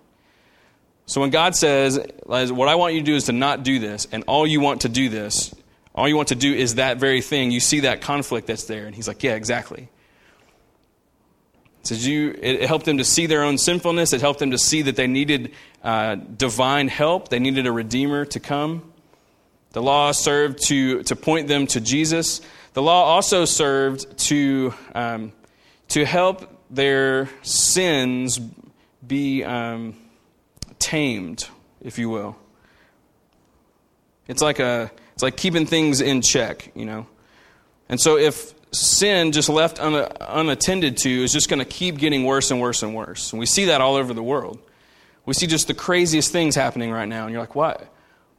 So 1.05 1.21
when 1.21 1.29
God 1.29 1.55
says, 1.55 1.99
What 2.25 2.67
I 2.67 2.75
want 2.75 2.93
you 2.93 3.01
to 3.01 3.05
do 3.05 3.15
is 3.15 3.25
to 3.25 3.31
not 3.33 3.63
do 3.63 3.79
this, 3.79 4.07
and 4.11 4.23
all 4.27 4.47
you 4.47 4.61
want 4.61 4.81
to 4.81 4.89
do 4.89 5.09
this, 5.09 5.53
all 5.95 6.07
you 6.07 6.15
want 6.15 6.29
to 6.29 6.35
do 6.35 6.53
is 6.53 6.75
that 6.75 6.97
very 6.97 7.21
thing, 7.21 7.51
you 7.51 7.59
see 7.59 7.81
that 7.81 8.01
conflict 8.01 8.47
that's 8.47 8.63
there. 8.65 8.85
And 8.85 8.95
he's 8.95 9.07
like, 9.07 9.23
Yeah, 9.23 9.35
exactly. 9.35 9.89
Says 11.83 12.07
you, 12.07 12.33
it 12.41 12.65
helped 12.65 12.85
them 12.85 12.97
to 12.99 13.03
see 13.03 13.25
their 13.25 13.43
own 13.43 13.57
sinfulness. 13.57 14.13
It 14.13 14.21
helped 14.21 14.39
them 14.39 14.51
to 14.51 14.57
see 14.57 14.83
that 14.83 14.95
they 14.95 15.07
needed 15.07 15.51
uh, 15.83 16.15
divine 16.15 16.87
help. 16.87 17.27
They 17.27 17.39
needed 17.39 17.67
a 17.67 17.73
redeemer 17.73 18.23
to 18.23 18.39
come. 18.39 18.93
The 19.73 19.81
law 19.81 20.13
served 20.13 20.63
to, 20.67 21.03
to 21.03 21.15
point 21.17 21.49
them 21.49 21.67
to 21.67 21.81
Jesus. 21.81 22.39
The 22.71 22.81
law 22.81 23.03
also 23.03 23.43
served 23.43 24.17
to, 24.29 24.73
um, 24.95 25.33
to 25.89 26.05
help 26.05 26.57
their 26.69 27.29
sins 27.41 28.39
be 29.05 29.43
um, 29.43 29.95
tamed, 30.83 31.47
if 31.81 31.97
you 31.97 32.09
will. 32.09 32.35
It's 34.27 34.41
like, 34.41 34.59
a, 34.59 34.91
it's 35.13 35.23
like 35.23 35.37
keeping 35.37 35.65
things 35.65 36.01
in 36.01 36.21
check, 36.21 36.71
you 36.75 36.85
know. 36.85 37.07
And 37.89 37.99
so 37.99 38.17
if 38.17 38.53
sin 38.73 39.31
just 39.31 39.49
left 39.49 39.79
un- 39.79 40.11
unattended 40.19 40.97
to 40.97 41.09
is 41.09 41.31
just 41.31 41.49
going 41.49 41.59
to 41.59 41.65
keep 41.65 41.97
getting 41.97 42.25
worse 42.25 42.51
and 42.51 42.59
worse 42.59 42.83
and 42.83 42.93
worse. 42.93 43.31
And 43.31 43.39
we 43.39 43.45
see 43.45 43.65
that 43.65 43.81
all 43.81 43.95
over 43.95 44.13
the 44.13 44.23
world. 44.23 44.59
We 45.25 45.33
see 45.33 45.47
just 45.47 45.67
the 45.67 45.73
craziest 45.73 46.31
things 46.31 46.55
happening 46.55 46.91
right 46.91 47.07
now. 47.07 47.23
And 47.23 47.31
you're 47.31 47.41
like, 47.41 47.55
what? 47.55 47.87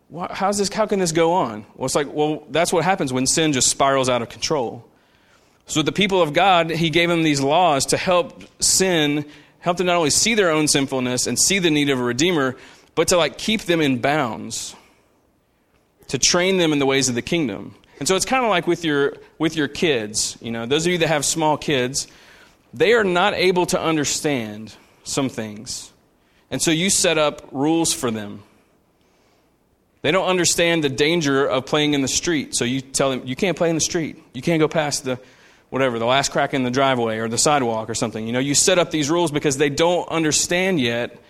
what 0.09 0.31
how's 0.33 0.59
this, 0.59 0.73
how 0.73 0.87
can 0.87 0.99
this 0.99 1.13
go 1.13 1.33
on? 1.33 1.65
Well, 1.75 1.87
it's 1.87 1.95
like, 1.95 2.13
well, 2.13 2.45
that's 2.51 2.73
what 2.73 2.85
happens 2.85 3.13
when 3.13 3.27
sin 3.27 3.53
just 3.53 3.69
spirals 3.69 4.09
out 4.09 4.23
of 4.23 4.29
control. 4.29 4.87
So 5.67 5.83
the 5.83 5.93
people 5.93 6.21
of 6.21 6.35
God, 6.35 6.71
he 6.71 6.91
gave 6.91 7.09
them 7.09 7.23
these 7.23 7.41
laws 7.41 7.87
to 7.87 7.97
help 7.97 8.45
sin, 8.63 9.25
help 9.65 9.79
them 9.79 9.87
not 9.87 9.97
only 9.97 10.11
see 10.11 10.35
their 10.35 10.51
own 10.51 10.69
sinfulness 10.69 11.27
and 11.27 11.39
see 11.39 11.59
the 11.59 11.71
need 11.71 11.89
of 11.89 11.99
a 11.99 12.03
redeemer, 12.03 12.55
but 12.95 13.09
to 13.09 13.17
like 13.17 13.39
keep 13.39 13.63
them 13.63 13.81
in 13.81 13.99
bounds, 13.99 14.77
to 16.09 16.19
train 16.19 16.59
them 16.59 16.75
in 16.75 16.79
the 16.79 16.85
ways 16.85 17.09
of 17.09 17.15
the 17.15 17.23
kingdom. 17.23 17.75
And 17.99 18.07
so 18.07 18.15
it's 18.15 18.27
kind 18.27 18.45
of 18.45 18.51
like 18.51 18.67
with 18.67 18.85
your 18.85 19.15
with 19.39 19.57
your 19.57 19.69
kids, 19.69 20.37
you 20.43 20.51
know, 20.51 20.67
those 20.67 20.85
of 20.85 20.93
you 20.93 20.99
that 20.99 21.09
have 21.09 21.25
small 21.25 21.57
kids, 21.57 22.07
they 22.75 22.93
are 22.93 23.05
not 23.05 23.33
able 23.33 23.65
to 23.67 23.81
understand 23.81 24.77
some 25.03 25.31
things. 25.31 25.91
And 26.51 26.61
so 26.61 26.71
you 26.71 26.91
set 26.91 27.17
up 27.17 27.49
rules 27.51 27.95
for 27.95 28.11
them. 28.11 28.43
They 30.03 30.11
don't 30.11 30.29
understand 30.29 30.85
the 30.85 30.91
danger 30.91 31.47
of 31.47 31.65
playing 31.65 31.95
in 31.95 32.03
the 32.03 32.09
street. 32.09 32.55
So 32.55 32.67
you 32.67 32.83
tell 32.83 33.09
them 33.09 33.23
you 33.25 33.35
can't 33.35 33.57
play 33.57 33.71
in 33.71 33.77
the 33.77 33.81
street. 33.81 34.23
You 34.35 34.43
can't 34.43 34.61
go 34.61 34.69
past 34.69 35.05
the 35.05 35.19
whatever, 35.75 35.99
the 35.99 36.07
last 36.07 36.31
crack 36.31 36.55
in 36.55 36.63
the 36.63 36.71
driveway 36.71 37.19
or 37.19 37.27
the 37.27 37.37
sidewalk 37.37 37.91
or 37.91 37.97
something. 37.97 38.29
You 38.29 38.33
know, 38.33 38.39
you 38.39 38.55
set 38.55 38.79
up 38.79 38.93
these 38.93 39.11
rules 39.11 39.33
because 39.33 39.57
they 39.57 39.71
don't 39.71 40.09
understand 40.09 40.79
yet 40.79 41.21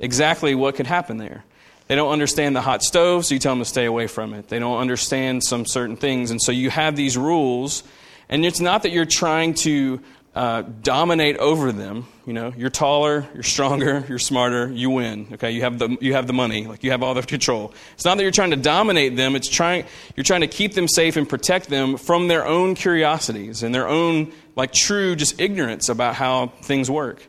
exactly 0.00 0.56
what 0.56 0.74
could 0.74 0.88
happen 0.88 1.18
there. 1.18 1.44
They 1.86 1.94
don't 1.94 2.10
understand 2.10 2.56
the 2.56 2.62
hot 2.62 2.82
stove, 2.82 3.24
so 3.24 3.34
you 3.34 3.38
tell 3.38 3.52
them 3.52 3.60
to 3.60 3.64
stay 3.64 3.84
away 3.84 4.08
from 4.08 4.34
it. 4.34 4.48
They 4.48 4.58
don't 4.58 4.80
understand 4.80 5.44
some 5.44 5.64
certain 5.66 5.94
things, 5.94 6.32
and 6.32 6.42
so 6.42 6.50
you 6.50 6.68
have 6.68 6.96
these 6.96 7.16
rules. 7.16 7.84
And 8.28 8.44
it's 8.44 8.58
not 8.58 8.82
that 8.82 8.90
you're 8.90 9.04
trying 9.04 9.54
to 9.54 10.00
uh, 10.34 10.62
dominate 10.62 11.36
over 11.36 11.72
them. 11.72 12.06
You 12.24 12.32
know, 12.32 12.54
you're 12.56 12.70
taller, 12.70 13.26
you're 13.34 13.42
stronger, 13.42 14.04
you're 14.08 14.18
smarter, 14.18 14.70
you 14.70 14.90
win. 14.90 15.28
Okay, 15.34 15.50
you 15.50 15.62
have 15.62 15.78
the 15.78 15.96
you 16.00 16.14
have 16.14 16.26
the 16.26 16.32
money, 16.32 16.66
like 16.66 16.82
you 16.82 16.90
have 16.90 17.02
all 17.02 17.14
the 17.14 17.22
control. 17.36 17.74
It's 17.94 18.04
not 18.04 18.16
that 18.16 18.22
you're 18.22 18.32
trying 18.32 18.50
to 18.50 18.56
dominate 18.56 19.16
them. 19.16 19.36
It's 19.36 19.48
trying 19.48 19.84
you're 20.16 20.24
trying 20.24 20.40
to 20.40 20.46
keep 20.46 20.74
them 20.74 20.88
safe 20.88 21.16
and 21.16 21.28
protect 21.28 21.68
them 21.68 21.96
from 21.96 22.28
their 22.28 22.46
own 22.46 22.74
curiosities 22.74 23.62
and 23.62 23.74
their 23.74 23.88
own 23.88 24.32
like 24.56 24.72
true 24.72 25.16
just 25.16 25.40
ignorance 25.40 25.88
about 25.88 26.14
how 26.14 26.48
things 26.62 26.90
work. 26.90 27.26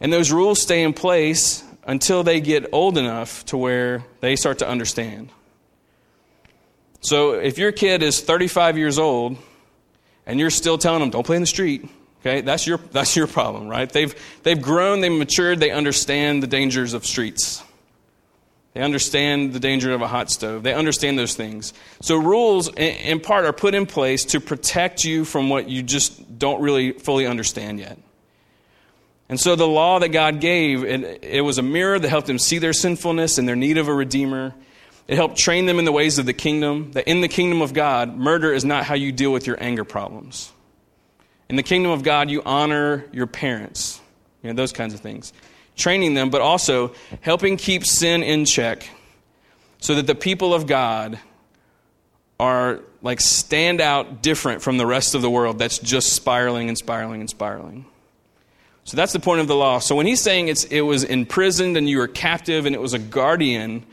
And 0.00 0.12
those 0.12 0.32
rules 0.32 0.60
stay 0.60 0.82
in 0.82 0.94
place 0.94 1.64
until 1.84 2.22
they 2.22 2.40
get 2.40 2.66
old 2.72 2.96
enough 2.96 3.44
to 3.46 3.56
where 3.56 4.04
they 4.20 4.36
start 4.36 4.58
to 4.60 4.68
understand. 4.68 5.30
So 7.00 7.32
if 7.32 7.58
your 7.58 7.72
kid 7.72 8.02
is 8.02 8.20
35 8.20 8.78
years 8.78 8.98
old 8.98 9.36
and 10.24 10.38
you're 10.38 10.50
still 10.50 10.78
telling 10.78 11.00
them, 11.00 11.10
don't 11.10 11.26
play 11.26 11.36
in 11.36 11.42
the 11.42 11.46
street, 11.48 11.88
okay, 12.22 12.40
that's 12.40 12.66
your, 12.66 12.78
that's 12.92 13.14
your 13.14 13.26
problem, 13.26 13.68
right? 13.68 13.90
They've, 13.90 14.14
they've 14.42 14.60
grown, 14.60 15.00
they've 15.00 15.12
matured, 15.12 15.60
they 15.60 15.70
understand 15.70 16.42
the 16.42 16.46
dangers 16.46 16.94
of 16.94 17.04
streets. 17.04 17.62
They 18.74 18.80
understand 18.80 19.52
the 19.52 19.60
danger 19.60 19.92
of 19.92 20.00
a 20.00 20.08
hot 20.08 20.30
stove. 20.30 20.62
They 20.62 20.72
understand 20.72 21.18
those 21.18 21.34
things. 21.34 21.74
So, 22.00 22.16
rules, 22.16 22.74
in 22.74 23.20
part, 23.20 23.44
are 23.44 23.52
put 23.52 23.74
in 23.74 23.84
place 23.84 24.24
to 24.26 24.40
protect 24.40 25.04
you 25.04 25.26
from 25.26 25.50
what 25.50 25.68
you 25.68 25.82
just 25.82 26.38
don't 26.38 26.62
really 26.62 26.92
fully 26.92 27.26
understand 27.26 27.80
yet. 27.80 27.98
And 29.28 29.40
so 29.40 29.56
the 29.56 29.66
law 29.66 29.98
that 29.98 30.10
God 30.10 30.40
gave, 30.40 30.84
it, 30.84 31.24
it, 31.24 31.40
was 31.40 31.56
a 31.56 31.62
mirror 31.62 31.98
that 31.98 32.08
helped 32.08 32.26
them 32.26 32.38
see 32.38 32.58
their 32.58 32.74
sinfulness 32.74 33.38
and 33.38 33.48
their 33.48 33.56
need 33.56 33.78
of 33.78 33.88
a 33.88 33.94
redeemer. 33.94 34.54
It 35.08 35.16
helped 35.16 35.38
train 35.38 35.64
them 35.64 35.78
in 35.78 35.86
the 35.86 35.92
ways 35.92 36.18
of 36.18 36.26
the 36.26 36.34
kingdom, 36.34 36.92
that 36.92 37.08
in 37.08 37.22
the 37.22 37.28
kingdom 37.28 37.62
of 37.62 37.72
God, 37.72 38.14
murder 38.14 38.52
is 38.52 38.62
not 38.62 38.84
how 38.84 38.94
you 38.94 39.10
deal 39.10 39.32
with 39.32 39.46
your 39.46 39.56
anger 39.62 39.84
problems. 39.84 40.52
In 41.52 41.56
the 41.56 41.62
kingdom 41.62 41.92
of 41.92 42.02
God, 42.02 42.30
you 42.30 42.40
honor 42.46 43.04
your 43.12 43.26
parents, 43.26 44.00
you 44.42 44.48
know, 44.48 44.56
those 44.56 44.72
kinds 44.72 44.94
of 44.94 45.00
things. 45.00 45.34
Training 45.76 46.14
them, 46.14 46.30
but 46.30 46.40
also 46.40 46.94
helping 47.20 47.58
keep 47.58 47.84
sin 47.84 48.22
in 48.22 48.46
check 48.46 48.88
so 49.78 49.96
that 49.96 50.06
the 50.06 50.14
people 50.14 50.54
of 50.54 50.66
God 50.66 51.18
are 52.40 52.80
like 53.02 53.20
stand 53.20 53.82
out 53.82 54.22
different 54.22 54.62
from 54.62 54.78
the 54.78 54.86
rest 54.86 55.14
of 55.14 55.20
the 55.20 55.28
world 55.28 55.58
that's 55.58 55.78
just 55.78 56.14
spiraling 56.14 56.68
and 56.68 56.78
spiraling 56.78 57.20
and 57.20 57.28
spiraling. 57.28 57.84
So 58.84 58.96
that's 58.96 59.12
the 59.12 59.20
point 59.20 59.42
of 59.42 59.46
the 59.46 59.54
law. 59.54 59.78
So 59.78 59.94
when 59.94 60.06
he's 60.06 60.22
saying 60.22 60.48
it's, 60.48 60.64
it 60.64 60.80
was 60.80 61.04
imprisoned 61.04 61.76
and 61.76 61.86
you 61.86 61.98
were 61.98 62.08
captive 62.08 62.64
and 62.64 62.74
it 62.74 62.80
was 62.80 62.94
a 62.94 62.98
guardian, 62.98 63.84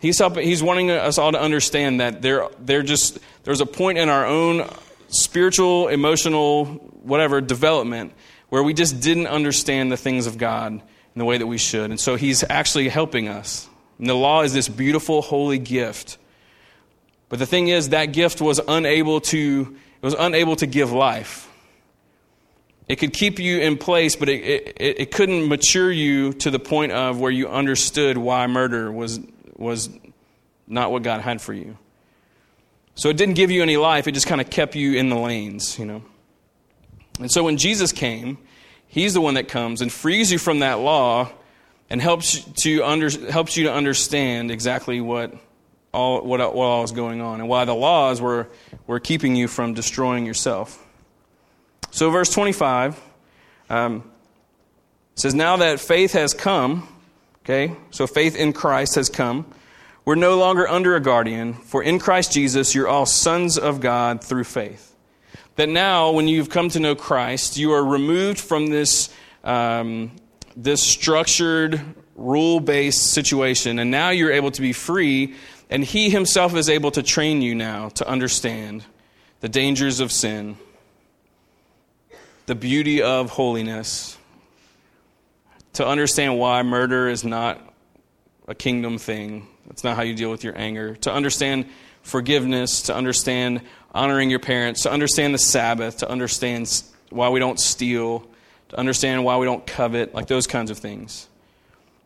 he's, 0.00 0.18
helping, 0.18 0.46
he's 0.46 0.62
wanting 0.62 0.90
us 0.90 1.16
all 1.16 1.32
to 1.32 1.40
understand 1.40 1.98
that 2.00 2.20
there, 2.20 2.46
there 2.58 2.82
just, 2.82 3.18
there's 3.44 3.62
a 3.62 3.66
point 3.66 3.96
in 3.96 4.10
our 4.10 4.26
own 4.26 4.68
spiritual, 5.08 5.88
emotional, 5.88 6.64
whatever 6.64 7.40
development 7.40 8.12
where 8.48 8.62
we 8.62 8.74
just 8.74 9.00
didn't 9.00 9.26
understand 9.26 9.90
the 9.90 9.96
things 9.96 10.26
of 10.26 10.38
God 10.38 10.72
in 10.72 10.82
the 11.18 11.24
way 11.24 11.38
that 11.38 11.46
we 11.46 11.58
should. 11.58 11.90
And 11.90 11.98
so 11.98 12.16
he's 12.16 12.44
actually 12.48 12.88
helping 12.88 13.28
us. 13.28 13.68
And 13.98 14.08
the 14.08 14.14
law 14.14 14.42
is 14.42 14.52
this 14.52 14.68
beautiful, 14.68 15.22
holy 15.22 15.58
gift. 15.58 16.18
But 17.28 17.38
the 17.38 17.46
thing 17.46 17.68
is, 17.68 17.88
that 17.88 18.06
gift 18.06 18.40
was 18.40 18.60
unable 18.68 19.20
to, 19.22 19.76
it 20.00 20.04
was 20.04 20.14
unable 20.18 20.56
to 20.56 20.66
give 20.66 20.92
life. 20.92 21.50
It 22.88 22.96
could 22.96 23.12
keep 23.12 23.40
you 23.40 23.58
in 23.58 23.78
place, 23.78 24.14
but 24.14 24.28
it, 24.28 24.74
it, 24.76 25.00
it 25.00 25.10
couldn't 25.10 25.48
mature 25.48 25.90
you 25.90 26.32
to 26.34 26.50
the 26.52 26.60
point 26.60 26.92
of 26.92 27.18
where 27.18 27.32
you 27.32 27.48
understood 27.48 28.16
why 28.16 28.46
murder 28.46 28.92
was, 28.92 29.18
was 29.56 29.90
not 30.68 30.92
what 30.92 31.02
God 31.02 31.20
had 31.20 31.42
for 31.42 31.52
you. 31.52 31.76
So 32.96 33.10
it 33.10 33.16
didn't 33.16 33.34
give 33.34 33.50
you 33.50 33.62
any 33.62 33.76
life, 33.76 34.08
it 34.08 34.12
just 34.12 34.26
kind 34.26 34.40
of 34.40 34.50
kept 34.50 34.74
you 34.74 34.94
in 34.94 35.10
the 35.10 35.16
lanes, 35.16 35.78
you 35.78 35.84
know. 35.84 36.02
And 37.20 37.30
so 37.30 37.44
when 37.44 37.56
Jesus 37.56 37.92
came, 37.92 38.38
He's 38.88 39.14
the 39.14 39.20
one 39.20 39.34
that 39.34 39.48
comes 39.48 39.82
and 39.82 39.92
frees 39.92 40.32
you 40.32 40.38
from 40.38 40.60
that 40.60 40.78
law 40.78 41.30
and 41.90 42.00
helps, 42.00 42.40
to 42.62 42.82
under, 42.82 43.10
helps 43.30 43.56
you 43.56 43.64
to 43.64 43.72
understand 43.72 44.50
exactly 44.50 45.00
what 45.00 45.34
all, 45.92 46.22
what, 46.22 46.40
what 46.54 46.64
all 46.64 46.84
is 46.84 46.92
going 46.92 47.20
on 47.20 47.40
and 47.40 47.48
why 47.48 47.64
the 47.64 47.74
laws 47.74 48.20
were, 48.20 48.48
were 48.86 49.00
keeping 49.00 49.36
you 49.36 49.48
from 49.48 49.74
destroying 49.74 50.24
yourself. 50.24 50.82
So, 51.90 52.10
verse 52.10 52.30
25 52.30 53.00
um, 53.68 54.10
says, 55.14 55.34
Now 55.34 55.58
that 55.58 55.80
faith 55.80 56.12
has 56.12 56.32
come, 56.34 56.88
okay, 57.44 57.74
so 57.90 58.06
faith 58.06 58.36
in 58.36 58.52
Christ 58.52 58.94
has 58.94 59.08
come, 59.08 59.46
we're 60.06 60.14
no 60.14 60.38
longer 60.38 60.66
under 60.66 60.96
a 60.96 61.00
guardian, 61.00 61.52
for 61.52 61.82
in 61.82 61.98
Christ 61.98 62.32
Jesus 62.32 62.74
you're 62.74 62.88
all 62.88 63.04
sons 63.04 63.58
of 63.58 63.80
God 63.80 64.24
through 64.24 64.44
faith. 64.44 64.96
That 65.56 65.68
now, 65.68 66.12
when 66.12 66.28
you've 66.28 66.48
come 66.48 66.70
to 66.70 66.80
know 66.80 66.94
Christ, 66.94 67.58
you 67.58 67.72
are 67.72 67.84
removed 67.84 68.38
from 68.38 68.68
this, 68.68 69.10
um, 69.44 70.12
this 70.56 70.82
structured, 70.82 71.78
rule 72.14 72.60
based 72.60 73.12
situation, 73.12 73.78
and 73.78 73.90
now 73.90 74.08
you're 74.08 74.32
able 74.32 74.50
to 74.52 74.62
be 74.62 74.72
free, 74.72 75.34
and 75.68 75.84
He 75.84 76.08
Himself 76.08 76.54
is 76.54 76.70
able 76.70 76.90
to 76.92 77.02
train 77.02 77.42
you 77.42 77.54
now 77.54 77.90
to 77.90 78.08
understand 78.08 78.84
the 79.40 79.48
dangers 79.50 80.00
of 80.00 80.10
sin 80.10 80.56
the 82.46 82.54
beauty 82.54 83.02
of 83.02 83.30
holiness, 83.30 84.16
to 85.72 85.86
understand 85.86 86.38
why 86.38 86.62
murder 86.62 87.08
is 87.08 87.24
not 87.24 87.60
a 88.46 88.54
kingdom 88.54 88.98
thing. 88.98 89.48
That's 89.68 89.84
not 89.84 89.96
how 89.96 90.02
you 90.02 90.14
deal 90.14 90.30
with 90.30 90.44
your 90.44 90.56
anger. 90.56 90.96
To 90.96 91.12
understand 91.12 91.66
forgiveness, 92.02 92.82
to 92.82 92.94
understand 92.94 93.62
honoring 93.92 94.30
your 94.30 94.38
parents, 94.38 94.82
to 94.82 94.92
understand 94.92 95.34
the 95.34 95.38
Sabbath, 95.38 95.98
to 95.98 96.10
understand 96.10 96.82
why 97.10 97.28
we 97.28 97.40
don't 97.40 97.58
steal, 97.58 98.26
to 98.68 98.78
understand 98.78 99.24
why 99.24 99.36
we 99.36 99.46
don't 99.46 99.66
covet, 99.66 100.14
like 100.14 100.26
those 100.26 100.46
kinds 100.46 100.70
of 100.70 100.78
things. 100.78 101.28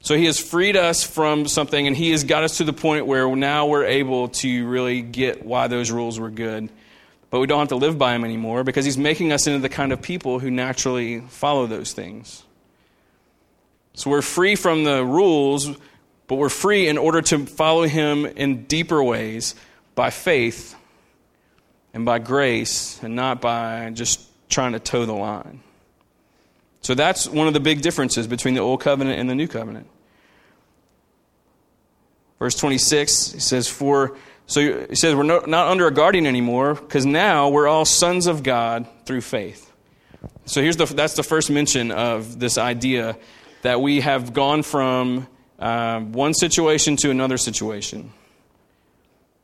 So 0.02 0.16
he 0.16 0.24
has 0.26 0.38
freed 0.38 0.76
us 0.76 1.04
from 1.04 1.46
something, 1.46 1.86
and 1.86 1.94
he 1.94 2.10
has 2.12 2.24
got 2.24 2.42
us 2.44 2.58
to 2.58 2.64
the 2.64 2.72
point 2.72 3.06
where 3.06 3.34
now 3.36 3.66
we're 3.66 3.84
able 3.84 4.28
to 4.28 4.66
really 4.66 5.02
get 5.02 5.44
why 5.44 5.66
those 5.66 5.90
rules 5.90 6.18
were 6.18 6.30
good 6.30 6.70
but 7.30 7.38
we 7.38 7.46
don't 7.46 7.60
have 7.60 7.68
to 7.68 7.76
live 7.76 7.96
by 7.96 8.14
him 8.14 8.24
anymore 8.24 8.64
because 8.64 8.84
he's 8.84 8.98
making 8.98 9.32
us 9.32 9.46
into 9.46 9.60
the 9.60 9.68
kind 9.68 9.92
of 9.92 10.02
people 10.02 10.40
who 10.40 10.50
naturally 10.50 11.20
follow 11.20 11.66
those 11.66 11.92
things. 11.92 12.42
So 13.94 14.10
we're 14.10 14.22
free 14.22 14.56
from 14.56 14.84
the 14.84 15.04
rules, 15.04 15.68
but 16.30 16.36
we're 16.36 16.48
free 16.48 16.86
in 16.86 16.96
order 16.96 17.20
to 17.20 17.44
follow 17.44 17.82
him 17.82 18.24
in 18.24 18.62
deeper 18.66 19.02
ways 19.02 19.56
by 19.96 20.10
faith 20.10 20.76
and 21.92 22.04
by 22.04 22.20
grace 22.20 23.02
and 23.02 23.16
not 23.16 23.40
by 23.40 23.90
just 23.90 24.20
trying 24.48 24.70
to 24.70 24.78
toe 24.78 25.04
the 25.06 25.12
line. 25.12 25.60
So 26.82 26.94
that's 26.94 27.28
one 27.28 27.48
of 27.48 27.52
the 27.52 27.58
big 27.58 27.82
differences 27.82 28.28
between 28.28 28.54
the 28.54 28.60
old 28.60 28.80
covenant 28.80 29.18
and 29.18 29.28
the 29.28 29.34
new 29.34 29.48
covenant. 29.48 29.88
Verse 32.38 32.54
26, 32.54 33.32
he 33.32 33.40
says, 33.40 33.66
For 33.66 34.16
so 34.46 34.86
he 34.86 34.94
says 34.94 35.16
we're 35.16 35.24
no, 35.24 35.40
not 35.40 35.66
under 35.66 35.88
a 35.88 35.92
guardian 35.92 36.26
anymore 36.28 36.74
because 36.74 37.04
now 37.04 37.48
we're 37.48 37.66
all 37.66 37.84
sons 37.84 38.28
of 38.28 38.44
God 38.44 38.86
through 39.04 39.22
faith. 39.22 39.68
So 40.44 40.62
here's 40.62 40.76
the 40.76 40.84
that's 40.84 41.14
the 41.14 41.24
first 41.24 41.50
mention 41.50 41.90
of 41.90 42.38
this 42.38 42.56
idea 42.56 43.16
that 43.62 43.80
we 43.80 44.02
have 44.02 44.32
gone 44.32 44.62
from 44.62 45.26
uh, 45.60 46.00
one 46.00 46.34
situation 46.34 46.96
to 46.96 47.10
another 47.10 47.36
situation. 47.36 48.12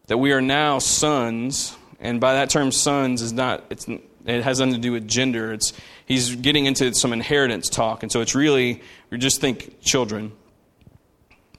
That 0.07 0.19
we 0.19 0.33
are 0.33 0.41
now 0.41 0.79
sons, 0.79 1.77
and 2.01 2.21
by 2.21 2.35
that 2.35 2.51
term, 2.51 2.73
sons 2.73 3.23
is 3.23 3.33
not 3.33 3.65
it's 3.71 3.87
it 3.89 4.43
has 4.43 4.59
nothing 4.59 4.75
to 4.75 4.81
do 4.81 4.93
with 4.93 5.07
gender. 5.07 5.53
It's 5.53 5.73
he's 6.07 6.35
getting 6.35 6.67
into 6.67 6.95
some 6.95 7.13
inheritance 7.13 7.69
talk, 7.69 8.03
and 8.03 8.11
so 8.11 8.21
it's 8.21 8.35
really 8.35 8.83
we 9.11 9.19
just 9.19 9.41
think 9.41 9.81
children. 9.83 10.33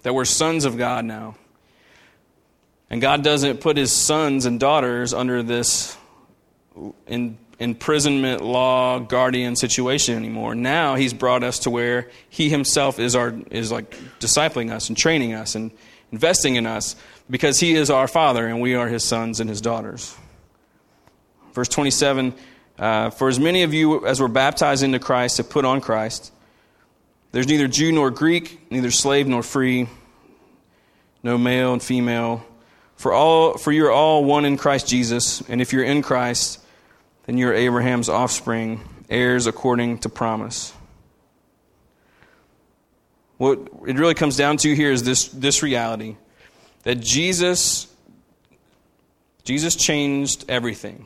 That 0.03 0.13
we're 0.13 0.25
sons 0.25 0.65
of 0.65 0.77
God 0.77 1.05
now. 1.05 1.35
And 2.89 3.01
God 3.01 3.23
doesn't 3.23 3.59
put 3.59 3.75
his 3.75 3.91
sons 3.91 4.45
and 4.45 4.59
daughters 4.59 5.13
under 5.13 5.43
this 5.43 5.97
in, 7.05 7.37
imprisonment 7.59 8.41
law 8.41 8.99
guardian 8.99 9.55
situation 9.55 10.15
anymore. 10.15 10.55
Now 10.55 10.95
he's 10.95 11.13
brought 11.13 11.43
us 11.43 11.59
to 11.59 11.69
where 11.69 12.09
he 12.29 12.49
himself 12.49 12.99
is 12.99 13.15
our 13.15 13.33
is 13.51 13.71
like 13.71 13.95
discipling 14.19 14.71
us 14.71 14.89
and 14.89 14.97
training 14.97 15.33
us 15.33 15.55
and 15.55 15.71
investing 16.11 16.55
in 16.55 16.65
us 16.65 16.95
because 17.29 17.59
he 17.59 17.75
is 17.75 17.89
our 17.89 18.07
father 18.07 18.47
and 18.47 18.61
we 18.61 18.75
are 18.75 18.87
his 18.87 19.03
sons 19.03 19.39
and 19.39 19.49
his 19.49 19.61
daughters. 19.61 20.15
Verse 21.53 21.67
27 21.67 22.33
uh, 22.77 23.09
For 23.09 23.27
as 23.27 23.39
many 23.39 23.63
of 23.63 23.73
you 23.73 24.05
as 24.05 24.19
were 24.19 24.27
baptized 24.27 24.83
into 24.83 24.99
Christ 24.99 25.37
have 25.37 25.49
put 25.49 25.65
on 25.65 25.81
Christ. 25.81 26.31
There's 27.31 27.47
neither 27.47 27.67
Jew 27.67 27.91
nor 27.91 28.11
Greek, 28.11 28.71
neither 28.71 28.91
slave 28.91 29.27
nor 29.27 29.43
free, 29.43 29.87
no 31.23 31.37
male 31.37 31.73
and 31.73 31.83
female 31.83 32.45
for, 32.97 33.13
all, 33.13 33.57
for 33.57 33.71
you're 33.71 33.91
all 33.91 34.25
one 34.25 34.43
in 34.43 34.57
Christ 34.57 34.87
Jesus, 34.87 35.41
and 35.47 35.61
if 35.61 35.71
you're 35.71 35.83
in 35.83 36.01
Christ, 36.01 36.59
then 37.27 37.37
you're 37.37 37.53
Abraham's 37.53 38.09
offspring, 38.09 38.81
heirs 39.09 39.45
according 39.45 39.99
to 39.99 40.09
promise. 40.09 40.73
What 43.37 43.59
it 43.85 43.97
really 43.97 44.15
comes 44.15 44.35
down 44.35 44.57
to 44.57 44.73
here 44.73 44.91
is 44.91 45.03
this, 45.03 45.27
this 45.27 45.61
reality 45.61 46.15
that 46.83 46.95
Jesus, 46.95 47.87
Jesus 49.43 49.75
changed 49.75 50.45
everything. 50.49 51.05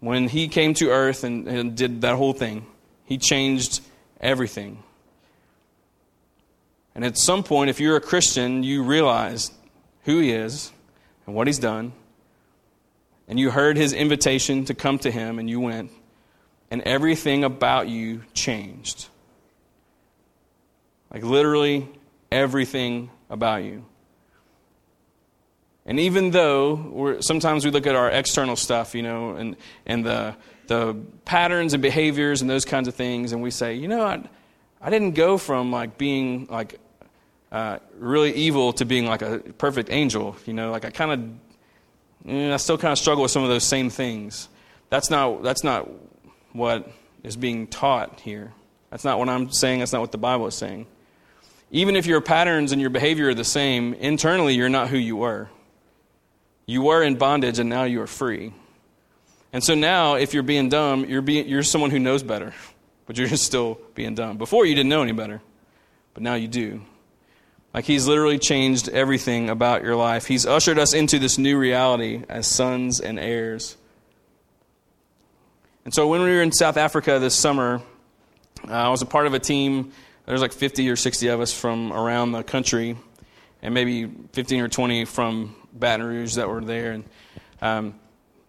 When 0.00 0.28
he 0.28 0.48
came 0.48 0.74
to 0.74 0.90
earth 0.90 1.24
and, 1.24 1.48
and 1.48 1.76
did 1.76 2.02
that 2.02 2.14
whole 2.14 2.32
thing, 2.32 2.66
he 3.06 3.18
changed 3.18 3.80
everything. 4.20 4.82
And 6.94 7.04
at 7.04 7.16
some 7.16 7.42
point, 7.42 7.70
if 7.70 7.80
you're 7.80 7.96
a 7.96 8.00
Christian, 8.00 8.62
you 8.62 8.82
realize 8.82 9.50
who 10.04 10.20
he 10.20 10.32
is 10.32 10.72
and 11.26 11.34
what 11.34 11.46
he's 11.46 11.58
done, 11.58 11.92
and 13.30 13.38
you 13.38 13.48
heard 13.50 13.76
his 13.76 13.92
invitation 13.92 14.64
to 14.64 14.74
come 14.74 14.98
to 14.98 15.10
him, 15.10 15.38
and 15.38 15.48
you 15.48 15.60
went, 15.60 15.92
and 16.68 16.82
everything 16.82 17.44
about 17.44 17.88
you 17.88 18.22
changed. 18.34 19.06
Like 21.14 21.22
literally 21.22 21.88
everything 22.32 23.08
about 23.30 23.62
you. 23.62 23.84
And 25.86 26.00
even 26.00 26.32
though 26.32 27.18
sometimes 27.20 27.64
we 27.64 27.70
look 27.70 27.86
at 27.86 27.94
our 27.94 28.10
external 28.10 28.56
stuff, 28.56 28.96
you 28.96 29.02
know, 29.02 29.36
and, 29.36 29.56
and 29.86 30.04
the, 30.04 30.36
the 30.66 30.96
patterns 31.24 31.72
and 31.72 31.80
behaviors 31.80 32.40
and 32.40 32.50
those 32.50 32.64
kinds 32.64 32.88
of 32.88 32.96
things, 32.96 33.30
and 33.30 33.42
we 33.42 33.52
say, 33.52 33.74
you 33.74 33.86
know, 33.86 34.04
I, 34.04 34.22
I 34.80 34.90
didn't 34.90 35.12
go 35.12 35.38
from 35.38 35.70
like 35.70 35.96
being 35.98 36.48
like 36.50 36.80
uh, 37.52 37.78
really 37.96 38.32
evil 38.34 38.72
to 38.72 38.84
being 38.84 39.06
like 39.06 39.22
a 39.22 39.38
perfect 39.38 39.88
angel. 39.90 40.34
You 40.46 40.52
know, 40.52 40.72
like 40.72 40.84
I 40.84 40.90
kind 40.90 41.12
of, 41.12 41.49
Mm, 42.26 42.52
I 42.52 42.56
still 42.56 42.78
kind 42.78 42.92
of 42.92 42.98
struggle 42.98 43.22
with 43.22 43.30
some 43.30 43.42
of 43.42 43.48
those 43.48 43.64
same 43.64 43.90
things. 43.90 44.48
That's 44.88 45.10
not, 45.10 45.42
that's 45.42 45.64
not 45.64 45.88
what 46.52 46.90
is 47.22 47.36
being 47.36 47.66
taught 47.66 48.20
here. 48.20 48.52
That's 48.90 49.04
not 49.04 49.18
what 49.18 49.28
I'm 49.28 49.50
saying. 49.52 49.78
That's 49.78 49.92
not 49.92 50.00
what 50.00 50.12
the 50.12 50.18
Bible 50.18 50.46
is 50.46 50.54
saying. 50.54 50.86
Even 51.70 51.94
if 51.94 52.06
your 52.06 52.20
patterns 52.20 52.72
and 52.72 52.80
your 52.80 52.90
behavior 52.90 53.28
are 53.28 53.34
the 53.34 53.44
same, 53.44 53.94
internally 53.94 54.54
you're 54.54 54.68
not 54.68 54.88
who 54.88 54.98
you 54.98 55.16
were. 55.16 55.48
You 56.66 56.82
were 56.82 57.02
in 57.02 57.16
bondage 57.16 57.58
and 57.58 57.68
now 57.68 57.84
you 57.84 58.02
are 58.02 58.06
free. 58.06 58.52
And 59.52 59.62
so 59.62 59.74
now, 59.74 60.14
if 60.14 60.32
you're 60.34 60.44
being 60.44 60.68
dumb, 60.68 61.04
you're, 61.06 61.22
being, 61.22 61.48
you're 61.48 61.64
someone 61.64 61.90
who 61.90 61.98
knows 61.98 62.22
better, 62.22 62.54
but 63.06 63.16
you're 63.18 63.28
just 63.28 63.44
still 63.44 63.80
being 63.94 64.14
dumb. 64.14 64.36
Before 64.36 64.64
you 64.64 64.74
didn't 64.74 64.90
know 64.90 65.02
any 65.02 65.12
better, 65.12 65.40
but 66.14 66.22
now 66.22 66.34
you 66.34 66.48
do. 66.48 66.82
Like 67.72 67.84
he's 67.84 68.08
literally 68.08 68.38
changed 68.38 68.88
everything 68.88 69.48
about 69.48 69.82
your 69.82 69.94
life. 69.94 70.26
He's 70.26 70.44
ushered 70.44 70.78
us 70.78 70.92
into 70.92 71.18
this 71.18 71.38
new 71.38 71.56
reality 71.56 72.24
as 72.28 72.46
sons 72.46 73.00
and 73.00 73.18
heirs. 73.18 73.76
And 75.84 75.94
so 75.94 76.08
when 76.08 76.22
we 76.22 76.30
were 76.30 76.42
in 76.42 76.52
South 76.52 76.76
Africa 76.76 77.18
this 77.18 77.34
summer, 77.34 77.80
uh, 78.68 78.72
I 78.72 78.88
was 78.88 79.02
a 79.02 79.06
part 79.06 79.26
of 79.26 79.34
a 79.34 79.38
team. 79.38 79.92
There's 80.26 80.40
like 80.40 80.52
50 80.52 80.88
or 80.90 80.96
60 80.96 81.28
of 81.28 81.40
us 81.40 81.58
from 81.58 81.92
around 81.92 82.32
the 82.32 82.42
country, 82.42 82.96
and 83.62 83.72
maybe 83.72 84.10
15 84.32 84.60
or 84.60 84.68
20 84.68 85.04
from 85.04 85.54
Baton 85.72 86.04
Rouge 86.04 86.34
that 86.34 86.48
were 86.48 86.60
there. 86.60 86.92
And 86.92 87.04
um, 87.62 87.94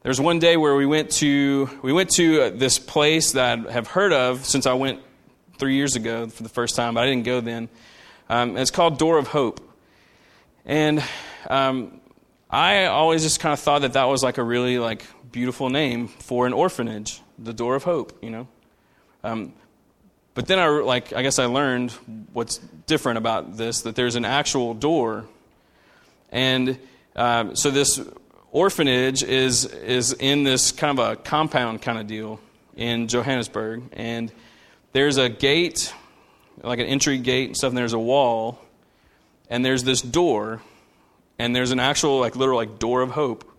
there 0.01 0.09
was 0.09 0.19
one 0.19 0.39
day 0.39 0.57
where 0.57 0.75
we 0.75 0.85
went 0.85 1.11
to 1.11 1.69
we 1.83 1.93
went 1.93 2.09
to 2.11 2.41
uh, 2.41 2.49
this 2.49 2.79
place 2.79 3.33
that 3.33 3.67
I 3.67 3.71
have 3.71 3.87
heard 3.87 4.13
of 4.13 4.45
since 4.45 4.65
I 4.65 4.73
went 4.73 4.99
three 5.57 5.75
years 5.75 5.95
ago 5.95 6.27
for 6.27 6.43
the 6.43 6.49
first 6.49 6.75
time, 6.75 6.95
but 6.95 7.03
I 7.03 7.07
didn't 7.07 7.25
go 7.25 7.39
then. 7.39 7.69
Um, 8.31 8.55
it's 8.55 8.71
called 8.71 8.97
Door 8.97 9.17
of 9.17 9.27
Hope. 9.27 9.59
And 10.65 11.03
um, 11.49 11.99
I 12.49 12.85
always 12.85 13.23
just 13.23 13.41
kind 13.41 13.51
of 13.51 13.59
thought 13.59 13.81
that 13.81 13.91
that 13.91 14.05
was 14.05 14.23
like 14.23 14.37
a 14.37 14.43
really 14.43 14.79
like 14.79 15.05
beautiful 15.33 15.69
name 15.69 16.07
for 16.07 16.47
an 16.47 16.53
orphanage, 16.53 17.19
the 17.37 17.51
Door 17.51 17.75
of 17.75 17.83
Hope, 17.83 18.17
you 18.23 18.29
know. 18.29 18.47
Um, 19.21 19.51
but 20.33 20.47
then 20.47 20.59
I 20.59 20.67
like 20.69 21.11
I 21.11 21.23
guess 21.23 21.39
I 21.39 21.45
learned 21.47 21.91
what's 22.31 22.59
different 22.87 23.17
about 23.17 23.57
this 23.57 23.81
that 23.81 23.97
there's 23.97 24.15
an 24.15 24.23
actual 24.23 24.75
door, 24.75 25.25
and 26.31 26.79
um, 27.17 27.57
so 27.57 27.69
this 27.69 27.99
orphanage 28.53 29.23
is 29.23 29.65
is 29.65 30.13
in 30.13 30.43
this 30.43 30.71
kind 30.71 30.97
of 30.97 31.05
a 31.05 31.15
compound 31.17 31.81
kind 31.81 31.99
of 31.99 32.07
deal 32.07 32.39
in 32.77 33.09
Johannesburg, 33.09 33.83
and 33.91 34.31
there's 34.93 35.17
a 35.17 35.27
gate 35.27 35.93
like 36.63 36.79
an 36.79 36.85
entry 36.85 37.17
gate 37.17 37.47
and 37.47 37.57
stuff, 37.57 37.69
and 37.69 37.77
there's 37.77 37.93
a 37.93 37.99
wall, 37.99 38.59
and 39.49 39.65
there's 39.65 39.83
this 39.83 40.01
door, 40.01 40.61
and 41.39 41.55
there's 41.55 41.71
an 41.71 41.79
actual, 41.79 42.19
like, 42.19 42.35
literal, 42.35 42.57
like, 42.57 42.79
door 42.79 43.01
of 43.01 43.11
hope. 43.11 43.49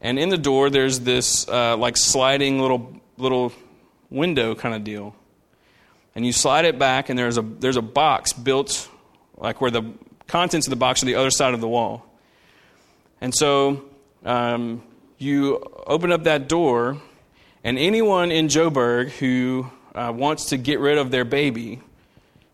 And 0.00 0.18
in 0.18 0.28
the 0.28 0.38
door, 0.38 0.68
there's 0.68 1.00
this, 1.00 1.48
uh, 1.48 1.76
like, 1.76 1.96
sliding 1.96 2.60
little, 2.60 3.00
little 3.16 3.52
window 4.10 4.54
kind 4.54 4.74
of 4.74 4.84
deal. 4.84 5.14
And 6.14 6.26
you 6.26 6.32
slide 6.32 6.64
it 6.64 6.78
back, 6.78 7.08
and 7.08 7.18
there's 7.18 7.38
a, 7.38 7.42
there's 7.42 7.76
a 7.76 7.82
box 7.82 8.32
built, 8.32 8.88
like, 9.36 9.60
where 9.60 9.70
the 9.70 9.84
contents 10.26 10.66
of 10.66 10.70
the 10.70 10.76
box 10.76 11.02
are 11.02 11.06
the 11.06 11.14
other 11.14 11.30
side 11.30 11.54
of 11.54 11.60
the 11.60 11.68
wall. 11.68 12.04
And 13.20 13.34
so 13.34 13.84
um, 14.24 14.82
you 15.18 15.62
open 15.86 16.12
up 16.12 16.24
that 16.24 16.48
door, 16.48 17.00
and 17.62 17.78
anyone 17.78 18.30
in 18.30 18.48
Joburg 18.48 19.10
who 19.10 19.70
uh, 19.94 20.12
wants 20.14 20.46
to 20.46 20.56
get 20.56 20.80
rid 20.80 20.98
of 20.98 21.10
their 21.10 21.24
baby 21.24 21.80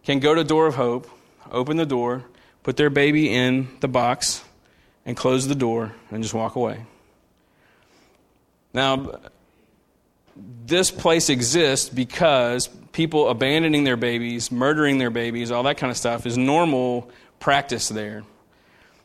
can 0.04 0.18
go 0.18 0.34
to 0.34 0.44
Door 0.44 0.68
of 0.68 0.74
Hope, 0.76 1.08
open 1.50 1.76
the 1.76 1.86
door, 1.86 2.24
put 2.62 2.76
their 2.76 2.90
baby 2.90 3.32
in 3.32 3.68
the 3.80 3.88
box, 3.88 4.42
and 5.06 5.16
close 5.16 5.48
the 5.48 5.54
door 5.54 5.92
and 6.10 6.22
just 6.22 6.34
walk 6.34 6.56
away. 6.56 6.84
Now, 8.72 9.18
this 10.66 10.90
place 10.90 11.28
exists 11.28 11.88
because 11.88 12.68
people 12.92 13.28
abandoning 13.28 13.84
their 13.84 13.96
babies, 13.96 14.52
murdering 14.52 14.98
their 14.98 15.10
babies, 15.10 15.50
all 15.50 15.64
that 15.64 15.76
kind 15.76 15.90
of 15.90 15.96
stuff 15.96 16.26
is 16.26 16.38
normal 16.38 17.10
practice 17.40 17.88
there. 17.88 18.22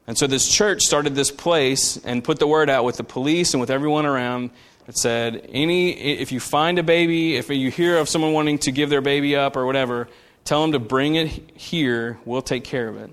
And 0.08 0.18
so 0.18 0.28
this 0.28 0.48
church 0.48 0.82
started 0.82 1.16
this 1.16 1.32
place 1.32 1.98
and 1.98 2.24
put 2.24 2.38
the 2.38 2.48
word 2.48 2.70
out 2.70 2.84
with 2.84 2.98
the 2.98 3.04
police 3.04 3.54
and 3.54 3.62
with 3.62 3.72
everyone 3.72 4.06
around 4.06 4.52
that 4.86 4.98
said, 4.98 5.50
any 5.52 5.92
if 5.92 6.32
you 6.32 6.40
find 6.40 6.78
a 6.78 6.84
baby, 6.84 7.38
if 7.38 7.50
you 7.50 7.72
hear 7.72 7.98
of 7.98 8.08
someone 8.08 8.34
wanting 8.34 8.60
to 8.60 8.72
give 8.72 8.92
their 8.92 9.02
baby 9.02 9.36
up 9.36 9.58
or 9.58 9.66
whatever, 9.66 10.08
Tell 10.46 10.62
them 10.62 10.72
to 10.72 10.80
bring 10.80 11.16
it 11.16 11.28
here. 11.60 12.18
We'll 12.24 12.42
take 12.42 12.64
care 12.64 12.88
of 12.88 12.98
it. 12.98 13.10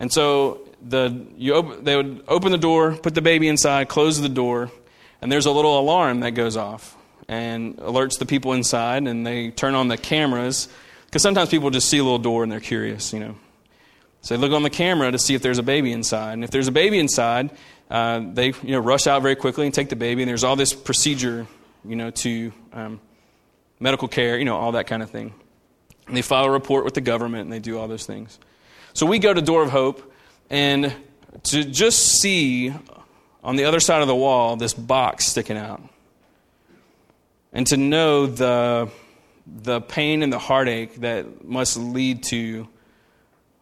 And 0.00 0.10
so 0.12 0.66
the, 0.82 1.26
you 1.36 1.54
op- 1.54 1.84
they 1.84 1.94
would 1.94 2.24
open 2.26 2.52
the 2.52 2.58
door, 2.58 2.96
put 2.96 3.14
the 3.14 3.22
baby 3.22 3.46
inside, 3.48 3.88
close 3.88 4.20
the 4.20 4.28
door, 4.28 4.70
and 5.20 5.30
there's 5.30 5.46
a 5.46 5.50
little 5.50 5.78
alarm 5.78 6.20
that 6.20 6.32
goes 6.32 6.56
off 6.56 6.96
and 7.28 7.76
alerts 7.76 8.18
the 8.18 8.26
people 8.26 8.54
inside, 8.54 9.06
and 9.06 9.26
they 9.26 9.50
turn 9.50 9.74
on 9.74 9.88
the 9.88 9.96
cameras 9.96 10.68
Because 11.10 11.22
sometimes 11.22 11.48
people 11.50 11.70
just 11.70 11.88
see 11.88 11.98
a 11.98 12.04
little 12.04 12.18
door 12.18 12.44
and 12.44 12.52
they're 12.52 12.60
curious, 12.60 13.12
you 13.12 13.18
know. 13.18 13.34
So 14.22 14.36
they 14.36 14.40
look 14.40 14.52
on 14.52 14.62
the 14.62 14.70
camera 14.70 15.10
to 15.10 15.18
see 15.18 15.34
if 15.34 15.42
there's 15.42 15.58
a 15.58 15.62
baby 15.62 15.92
inside. 15.92 16.34
And 16.34 16.44
if 16.44 16.50
there's 16.50 16.68
a 16.68 16.72
baby 16.72 17.00
inside, 17.00 17.50
uh, 17.90 18.20
they 18.32 18.48
you 18.62 18.72
know, 18.72 18.78
rush 18.78 19.08
out 19.08 19.20
very 19.22 19.34
quickly 19.34 19.66
and 19.66 19.74
take 19.74 19.88
the 19.88 19.96
baby. 19.96 20.22
And 20.22 20.28
there's 20.28 20.44
all 20.44 20.54
this 20.54 20.72
procedure, 20.72 21.48
you 21.84 21.96
know, 21.96 22.10
to 22.10 22.52
um, 22.72 23.00
medical 23.80 24.06
care, 24.06 24.38
you 24.38 24.44
know, 24.44 24.56
all 24.56 24.72
that 24.72 24.86
kind 24.86 25.02
of 25.02 25.10
thing. 25.10 25.34
And 26.10 26.16
they 26.16 26.22
file 26.22 26.46
a 26.46 26.50
report 26.50 26.84
with 26.84 26.94
the 26.94 27.00
government 27.00 27.44
and 27.44 27.52
they 27.52 27.60
do 27.60 27.78
all 27.78 27.86
those 27.86 28.04
things. 28.04 28.40
So 28.94 29.06
we 29.06 29.20
go 29.20 29.32
to 29.32 29.40
Door 29.40 29.62
of 29.62 29.70
Hope, 29.70 30.12
and 30.50 30.92
to 31.44 31.62
just 31.62 32.20
see 32.20 32.74
on 33.44 33.54
the 33.54 33.66
other 33.66 33.78
side 33.78 34.02
of 34.02 34.08
the 34.08 34.16
wall 34.16 34.56
this 34.56 34.74
box 34.74 35.28
sticking 35.28 35.56
out, 35.56 35.80
and 37.52 37.64
to 37.68 37.76
know 37.76 38.26
the, 38.26 38.88
the 39.46 39.80
pain 39.80 40.24
and 40.24 40.32
the 40.32 40.40
heartache 40.40 40.96
that 40.96 41.44
must 41.44 41.76
lead 41.76 42.24
to 42.24 42.66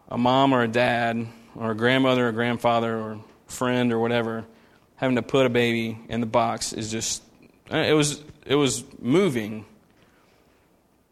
a 0.08 0.16
mom 0.16 0.54
or 0.54 0.62
a 0.62 0.68
dad 0.68 1.26
or 1.54 1.72
a 1.72 1.74
grandmother 1.74 2.28
or 2.28 2.32
grandfather 2.32 2.96
or 2.96 3.22
friend 3.46 3.92
or 3.92 3.98
whatever 3.98 4.46
having 4.96 5.16
to 5.16 5.22
put 5.22 5.44
a 5.44 5.50
baby 5.50 5.98
in 6.08 6.20
the 6.20 6.26
box 6.26 6.72
is 6.72 6.90
just 6.90 7.22
it 7.70 7.94
was 7.94 8.22
it 8.46 8.54
was 8.54 8.84
moving 8.98 9.66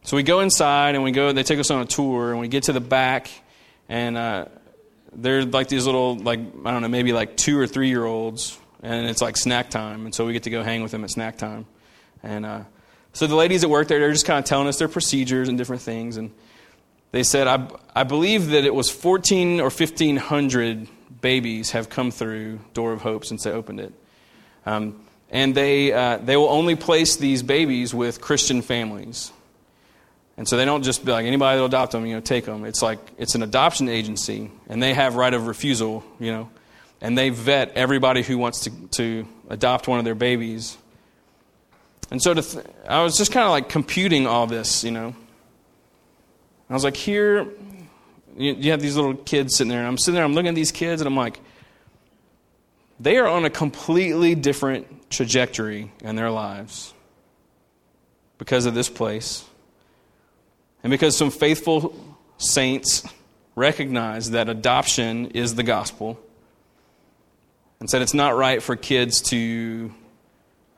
so 0.06 0.16
we 0.16 0.22
go 0.22 0.40
inside 0.40 0.94
and 0.94 1.04
we 1.04 1.10
go 1.10 1.32
they 1.32 1.42
take 1.42 1.58
us 1.58 1.70
on 1.70 1.82
a 1.82 1.84
tour 1.84 2.30
and 2.30 2.40
we 2.40 2.48
get 2.48 2.62
to 2.64 2.72
the 2.72 2.80
back 2.80 3.28
and 3.90 4.16
uh, 4.16 4.46
they're 5.12 5.44
like 5.44 5.68
these 5.68 5.84
little 5.84 6.16
like 6.16 6.40
i 6.64 6.70
don't 6.70 6.80
know 6.80 6.88
maybe 6.88 7.12
like 7.12 7.36
two 7.36 7.58
or 7.58 7.66
three 7.66 7.88
year 7.88 8.06
olds 8.06 8.58
and 8.82 9.08
it's 9.08 9.20
like 9.20 9.36
snack 9.36 9.70
time. 9.70 10.04
And 10.04 10.14
so 10.14 10.24
we 10.24 10.32
get 10.32 10.44
to 10.44 10.50
go 10.50 10.62
hang 10.62 10.82
with 10.82 10.92
them 10.92 11.04
at 11.04 11.10
snack 11.10 11.36
time. 11.38 11.66
And 12.22 12.46
uh, 12.46 12.60
so 13.12 13.26
the 13.26 13.34
ladies 13.34 13.62
that 13.62 13.68
work 13.68 13.88
there 13.88 13.98
they're 13.98 14.12
just 14.12 14.26
kind 14.26 14.38
of 14.38 14.44
telling 14.44 14.68
us 14.68 14.78
their 14.78 14.88
procedures 14.88 15.48
and 15.48 15.58
different 15.58 15.82
things. 15.82 16.16
And 16.16 16.30
they 17.12 17.22
said 17.22 17.46
i, 17.46 17.68
I 17.94 18.04
believe 18.04 18.48
that 18.48 18.64
it 18.64 18.74
was 18.74 18.90
14 18.90 19.60
or 19.60 19.64
1500 19.64 20.88
babies 21.20 21.70
have 21.70 21.88
come 21.88 22.10
through 22.10 22.60
door 22.74 22.92
of 22.92 23.02
hope 23.02 23.24
since 23.24 23.44
they 23.44 23.50
opened 23.50 23.80
it. 23.80 23.92
Um, 24.64 25.00
and 25.30 25.54
they, 25.54 25.92
uh, 25.92 26.18
they 26.18 26.36
will 26.36 26.48
only 26.48 26.76
place 26.76 27.16
these 27.16 27.42
babies 27.42 27.92
with 27.92 28.20
christian 28.20 28.62
families 28.62 29.32
and 30.36 30.46
so 30.46 30.56
they 30.56 30.64
don't 30.64 30.82
just 30.82 31.04
be 31.04 31.12
like 31.12 31.24
anybody 31.24 31.56
that'll 31.56 31.66
adopt 31.66 31.92
them, 31.92 32.04
you 32.04 32.14
know, 32.14 32.20
take 32.20 32.44
them. 32.44 32.64
It's 32.64 32.82
like 32.82 32.98
it's 33.16 33.34
an 33.34 33.42
adoption 33.42 33.88
agency, 33.88 34.50
and 34.68 34.82
they 34.82 34.92
have 34.92 35.14
right 35.14 35.32
of 35.32 35.46
refusal, 35.46 36.04
you 36.18 36.30
know, 36.30 36.50
and 37.00 37.16
they 37.16 37.30
vet 37.30 37.72
everybody 37.74 38.22
who 38.22 38.36
wants 38.36 38.60
to, 38.60 38.70
to 38.88 39.26
adopt 39.48 39.88
one 39.88 39.98
of 39.98 40.04
their 40.04 40.14
babies. 40.14 40.76
And 42.10 42.22
so 42.22 42.34
th- 42.34 42.64
I 42.86 43.02
was 43.02 43.16
just 43.16 43.32
kind 43.32 43.44
of 43.44 43.50
like 43.50 43.68
computing 43.68 44.26
all 44.26 44.46
this, 44.46 44.84
you 44.84 44.90
know. 44.90 45.14
I 46.68 46.74
was 46.74 46.84
like, 46.84 46.96
here, 46.96 47.46
you, 48.36 48.54
you 48.54 48.70
have 48.72 48.80
these 48.80 48.96
little 48.96 49.14
kids 49.14 49.56
sitting 49.56 49.70
there, 49.70 49.78
and 49.78 49.88
I'm 49.88 49.98
sitting 49.98 50.16
there, 50.16 50.24
I'm 50.24 50.34
looking 50.34 50.48
at 50.48 50.54
these 50.54 50.72
kids, 50.72 51.00
and 51.00 51.08
I'm 51.08 51.16
like, 51.16 51.40
they 53.00 53.16
are 53.16 53.26
on 53.26 53.44
a 53.44 53.50
completely 53.50 54.34
different 54.34 55.10
trajectory 55.10 55.92
in 56.02 56.16
their 56.16 56.30
lives 56.30 56.92
because 58.38 58.66
of 58.66 58.74
this 58.74 58.88
place 58.88 59.44
and 60.86 60.90
because 60.92 61.16
some 61.16 61.32
faithful 61.32 61.96
saints 62.38 63.02
recognized 63.56 64.30
that 64.30 64.48
adoption 64.48 65.32
is 65.32 65.56
the 65.56 65.64
gospel 65.64 66.16
and 67.80 67.90
said 67.90 68.02
it's 68.02 68.14
not 68.14 68.36
right 68.36 68.62
for 68.62 68.76
kids 68.76 69.20
to, 69.22 69.92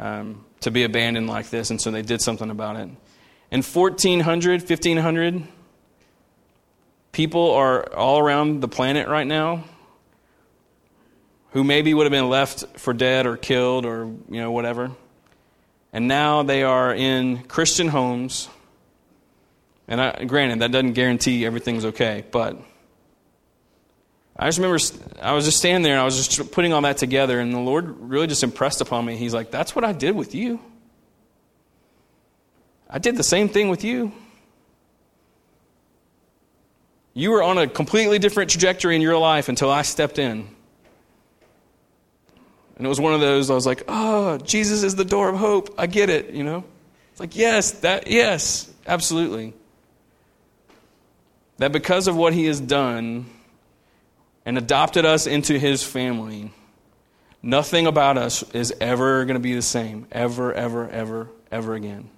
um, 0.00 0.46
to 0.60 0.70
be 0.70 0.84
abandoned 0.84 1.26
like 1.26 1.50
this, 1.50 1.68
and 1.68 1.78
so 1.78 1.90
they 1.90 2.00
did 2.00 2.22
something 2.22 2.48
about 2.48 2.76
it. 2.76 2.88
And 3.50 3.62
1,400, 3.62 4.62
1,500 4.62 5.42
people 7.12 7.50
are 7.50 7.94
all 7.94 8.18
around 8.18 8.62
the 8.62 8.68
planet 8.68 9.08
right 9.08 9.26
now 9.26 9.62
who 11.50 11.62
maybe 11.62 11.92
would 11.92 12.04
have 12.04 12.12
been 12.12 12.30
left 12.30 12.64
for 12.78 12.94
dead 12.94 13.26
or 13.26 13.36
killed 13.36 13.84
or 13.84 14.06
you 14.06 14.40
know 14.40 14.52
whatever 14.52 14.90
and 15.92 16.08
now 16.08 16.42
they 16.42 16.62
are 16.62 16.94
in 16.94 17.42
christian 17.42 17.88
homes 17.88 18.48
and 19.88 20.02
I, 20.02 20.24
granted, 20.24 20.60
that 20.60 20.70
doesn't 20.70 20.92
guarantee 20.92 21.46
everything's 21.46 21.86
okay, 21.86 22.22
but 22.30 22.58
I 24.36 24.46
just 24.46 24.58
remember 24.58 24.78
I 25.20 25.32
was 25.32 25.46
just 25.46 25.56
standing 25.56 25.82
there 25.82 25.94
and 25.94 26.00
I 26.00 26.04
was 26.04 26.28
just 26.28 26.52
putting 26.52 26.74
all 26.74 26.82
that 26.82 26.98
together, 26.98 27.40
and 27.40 27.52
the 27.52 27.58
Lord 27.58 27.98
really 27.98 28.26
just 28.26 28.44
impressed 28.44 28.82
upon 28.82 29.06
me. 29.06 29.16
He's 29.16 29.34
like, 29.34 29.50
That's 29.50 29.74
what 29.74 29.84
I 29.84 29.92
did 29.92 30.14
with 30.14 30.34
you. 30.34 30.60
I 32.88 32.98
did 32.98 33.16
the 33.16 33.24
same 33.24 33.48
thing 33.48 33.70
with 33.70 33.82
you. 33.82 34.12
You 37.14 37.30
were 37.30 37.42
on 37.42 37.58
a 37.58 37.66
completely 37.66 38.18
different 38.18 38.50
trajectory 38.50 38.94
in 38.94 39.02
your 39.02 39.18
life 39.18 39.48
until 39.48 39.70
I 39.70 39.82
stepped 39.82 40.18
in. 40.18 40.48
And 42.76 42.86
it 42.86 42.88
was 42.88 43.00
one 43.00 43.12
of 43.12 43.20
those, 43.20 43.50
I 43.50 43.54
was 43.54 43.66
like, 43.66 43.82
oh, 43.88 44.38
Jesus 44.38 44.84
is 44.84 44.94
the 44.94 45.04
door 45.04 45.28
of 45.28 45.36
hope. 45.36 45.74
I 45.76 45.88
get 45.88 46.10
it, 46.10 46.30
you 46.30 46.44
know? 46.44 46.62
It's 47.10 47.18
like, 47.18 47.34
yes, 47.34 47.72
that, 47.80 48.06
yes, 48.06 48.72
absolutely 48.86 49.52
that 51.58 51.72
because 51.72 52.08
of 52.08 52.16
what 52.16 52.32
he 52.32 52.46
has 52.46 52.60
done 52.60 53.26
and 54.44 54.56
adopted 54.56 55.04
us 55.04 55.26
into 55.26 55.58
his 55.58 55.82
family, 55.82 56.52
nothing 57.42 57.86
about 57.86 58.16
us 58.16 58.42
is 58.54 58.72
ever 58.80 59.24
going 59.24 59.34
to 59.34 59.40
be 59.40 59.54
the 59.54 59.62
same, 59.62 60.06
ever, 60.10 60.52
ever, 60.52 60.88
ever, 60.88 61.28
ever 61.50 61.74
again. 61.74 62.08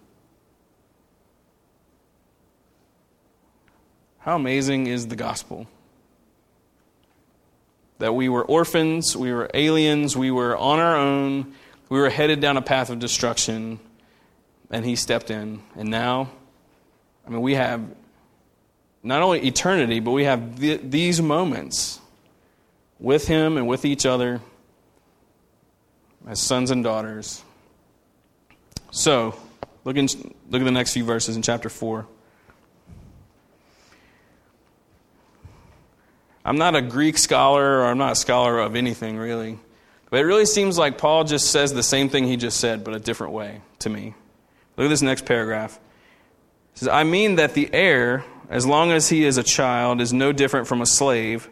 How 4.18 4.36
amazing 4.36 4.86
is 4.86 5.08
the 5.08 5.16
gospel? 5.16 5.66
That 7.98 8.14
we 8.14 8.28
were 8.28 8.44
orphans, 8.44 9.16
we 9.16 9.32
were 9.32 9.50
aliens, 9.54 10.16
we 10.16 10.30
were 10.30 10.56
on 10.56 10.78
our 10.78 10.96
own, 10.96 11.54
we 11.88 11.98
were 11.98 12.10
headed 12.10 12.40
down 12.40 12.58
a 12.58 12.62
path 12.62 12.90
of 12.90 12.98
destruction, 12.98 13.80
and 14.70 14.84
he 14.84 14.94
stepped 14.94 15.30
in. 15.30 15.62
And 15.74 15.90
now, 15.90 16.30
I 17.26 17.30
mean, 17.30 17.40
we 17.40 17.54
have 17.54 17.82
not 19.02 19.22
only 19.22 19.46
eternity, 19.46 20.00
but 20.00 20.10
we 20.10 20.24
have 20.24 20.60
th- 20.60 20.80
these 20.84 21.22
moments 21.22 22.00
with 22.98 23.26
Him 23.26 23.56
and 23.56 23.66
with 23.66 23.84
each 23.84 24.04
other 24.04 24.40
as 26.26 26.40
sons 26.40 26.70
and 26.70 26.84
daughters. 26.84 27.42
So, 28.90 29.34
look, 29.84 29.96
in, 29.96 30.06
look 30.50 30.60
at 30.60 30.64
the 30.64 30.70
next 30.70 30.92
few 30.92 31.04
verses 31.04 31.36
in 31.36 31.42
chapter 31.42 31.68
4. 31.68 32.06
I'm 36.44 36.56
not 36.56 36.74
a 36.74 36.82
Greek 36.82 37.18
scholar, 37.18 37.80
or 37.80 37.86
I'm 37.86 37.98
not 37.98 38.12
a 38.12 38.16
scholar 38.16 38.58
of 38.58 38.74
anything 38.74 39.16
really. 39.16 39.58
But 40.10 40.20
it 40.20 40.24
really 40.24 40.46
seems 40.46 40.76
like 40.76 40.98
Paul 40.98 41.24
just 41.24 41.50
says 41.50 41.72
the 41.72 41.82
same 41.82 42.08
thing 42.08 42.24
he 42.26 42.36
just 42.36 42.58
said, 42.58 42.82
but 42.82 42.94
a 42.94 42.98
different 42.98 43.32
way 43.32 43.60
to 43.80 43.90
me. 43.90 44.14
Look 44.76 44.86
at 44.86 44.88
this 44.88 45.02
next 45.02 45.24
paragraph. 45.24 45.78
He 46.72 46.80
says, 46.80 46.88
I 46.88 47.04
mean 47.04 47.36
that 47.36 47.54
the 47.54 47.72
heir 47.72 48.24
as 48.50 48.66
long 48.66 48.90
as 48.90 49.08
he 49.08 49.24
is 49.24 49.38
a 49.38 49.44
child, 49.44 50.00
is 50.00 50.12
no 50.12 50.32
different 50.32 50.66
from 50.66 50.82
a 50.82 50.86
slave, 50.86 51.48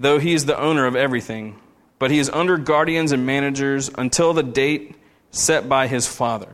though 0.00 0.18
he 0.18 0.32
is 0.32 0.46
the 0.46 0.58
owner 0.58 0.86
of 0.86 0.96
everything. 0.96 1.60
But 1.98 2.10
he 2.10 2.18
is 2.18 2.30
under 2.30 2.56
guardians 2.56 3.12
and 3.12 3.26
managers 3.26 3.90
until 3.96 4.32
the 4.32 4.42
date 4.42 4.96
set 5.30 5.68
by 5.68 5.86
his 5.86 6.06
father. 6.06 6.48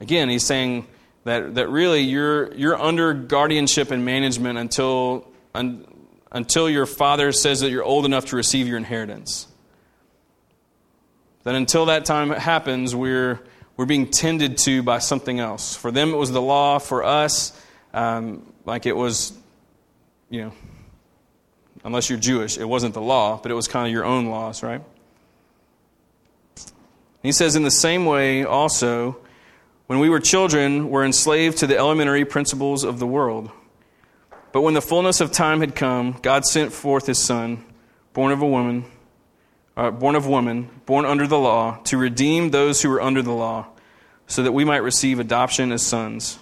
Again, 0.00 0.28
he's 0.28 0.44
saying 0.44 0.86
that, 1.24 1.54
that 1.54 1.68
really 1.68 2.00
you're, 2.00 2.52
you're 2.54 2.76
under 2.76 3.14
guardianship 3.14 3.90
and 3.90 4.04
management 4.04 4.58
until, 4.58 5.26
un, 5.54 5.86
until 6.32 6.68
your 6.68 6.86
father 6.86 7.32
says 7.32 7.60
that 7.60 7.70
you're 7.70 7.84
old 7.84 8.04
enough 8.04 8.26
to 8.26 8.36
receive 8.36 8.66
your 8.66 8.76
inheritance. 8.76 9.46
That 11.44 11.54
until 11.54 11.86
that 11.86 12.04
time 12.04 12.30
happens, 12.30 12.94
we're, 12.94 13.40
we're 13.76 13.86
being 13.86 14.10
tended 14.10 14.58
to 14.58 14.82
by 14.82 14.98
something 14.98 15.38
else. 15.38 15.76
For 15.76 15.90
them, 15.90 16.10
it 16.10 16.16
was 16.16 16.32
the 16.32 16.42
law. 16.42 16.78
For 16.78 17.04
us, 17.04 17.58
um, 17.92 18.46
like 18.64 18.86
it 18.86 18.96
was, 18.96 19.32
you 20.30 20.42
know, 20.42 20.52
unless 21.84 22.10
you're 22.10 22.18
Jewish, 22.18 22.58
it 22.58 22.64
wasn't 22.64 22.94
the 22.94 23.00
law, 23.00 23.38
but 23.42 23.50
it 23.50 23.54
was 23.54 23.68
kind 23.68 23.86
of 23.86 23.92
your 23.92 24.04
own 24.04 24.26
laws, 24.26 24.62
right? 24.62 24.82
He 27.22 27.32
says, 27.32 27.56
in 27.56 27.62
the 27.62 27.70
same 27.70 28.04
way, 28.04 28.44
also, 28.44 29.18
when 29.86 29.98
we 29.98 30.08
were 30.08 30.20
children, 30.20 30.90
we're 30.90 31.04
enslaved 31.04 31.58
to 31.58 31.66
the 31.66 31.76
elementary 31.76 32.24
principles 32.24 32.84
of 32.84 32.98
the 32.98 33.06
world. 33.06 33.50
But 34.52 34.62
when 34.62 34.74
the 34.74 34.82
fullness 34.82 35.20
of 35.20 35.32
time 35.32 35.60
had 35.60 35.74
come, 35.74 36.16
God 36.22 36.44
sent 36.44 36.72
forth 36.72 37.06
his 37.06 37.18
Son, 37.18 37.64
born 38.12 38.32
of 38.32 38.40
a 38.40 38.46
woman, 38.46 38.84
uh, 39.76 39.90
born 39.90 40.14
of 40.14 40.26
woman, 40.26 40.68
born 40.86 41.04
under 41.04 41.26
the 41.26 41.38
law, 41.38 41.78
to 41.84 41.96
redeem 41.96 42.50
those 42.50 42.82
who 42.82 42.90
were 42.90 43.00
under 43.00 43.22
the 43.22 43.32
law, 43.32 43.66
so 44.26 44.42
that 44.42 44.52
we 44.52 44.64
might 44.64 44.78
receive 44.82 45.18
adoption 45.18 45.72
as 45.72 45.82
sons. 45.82 46.38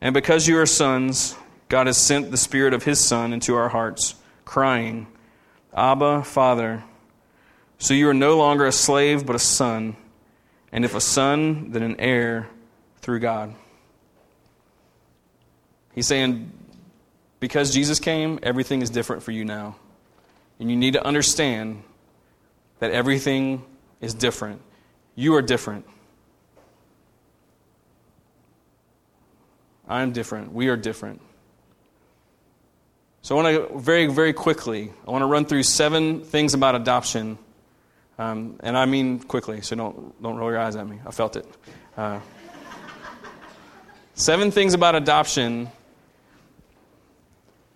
And 0.00 0.14
because 0.14 0.48
you 0.48 0.58
are 0.58 0.66
sons, 0.66 1.36
God 1.68 1.86
has 1.86 1.98
sent 1.98 2.30
the 2.30 2.36
Spirit 2.36 2.74
of 2.74 2.84
His 2.84 3.00
Son 3.00 3.32
into 3.32 3.54
our 3.54 3.68
hearts, 3.68 4.14
crying, 4.44 5.06
Abba, 5.74 6.24
Father. 6.24 6.82
So 7.78 7.94
you 7.94 8.08
are 8.08 8.14
no 8.14 8.36
longer 8.36 8.66
a 8.66 8.72
slave, 8.72 9.26
but 9.26 9.36
a 9.36 9.40
son. 9.40 9.96
And 10.72 10.84
if 10.84 10.94
a 10.94 11.00
son, 11.00 11.70
then 11.70 11.82
an 11.82 11.96
heir 11.98 12.48
through 13.00 13.20
God. 13.20 13.54
He's 15.94 16.06
saying, 16.06 16.52
because 17.40 17.72
Jesus 17.72 17.98
came, 17.98 18.38
everything 18.42 18.82
is 18.82 18.90
different 18.90 19.22
for 19.22 19.32
you 19.32 19.44
now. 19.44 19.76
And 20.58 20.70
you 20.70 20.76
need 20.76 20.92
to 20.92 21.04
understand 21.04 21.82
that 22.80 22.90
everything 22.90 23.64
is 24.00 24.14
different. 24.14 24.60
You 25.14 25.34
are 25.34 25.42
different. 25.42 25.86
I'm 29.90 30.12
different. 30.12 30.52
We 30.52 30.68
are 30.68 30.76
different. 30.76 31.20
So 33.22 33.36
I 33.36 33.42
want 33.42 33.70
to 33.72 33.78
very, 33.78 34.06
very 34.06 34.32
quickly, 34.32 34.92
I 35.06 35.10
want 35.10 35.22
to 35.22 35.26
run 35.26 35.44
through 35.44 35.64
seven 35.64 36.22
things 36.22 36.54
about 36.54 36.76
adoption. 36.76 37.36
Um, 38.16 38.56
and 38.60 38.78
I 38.78 38.86
mean 38.86 39.18
quickly, 39.18 39.62
so 39.62 39.74
don't, 39.74 40.22
don't 40.22 40.36
roll 40.36 40.50
your 40.50 40.60
eyes 40.60 40.76
at 40.76 40.86
me. 40.86 41.00
I 41.04 41.10
felt 41.10 41.36
it. 41.36 41.46
Uh, 41.96 42.20
seven 44.14 44.52
things 44.52 44.74
about 44.74 44.94
adoption 44.94 45.68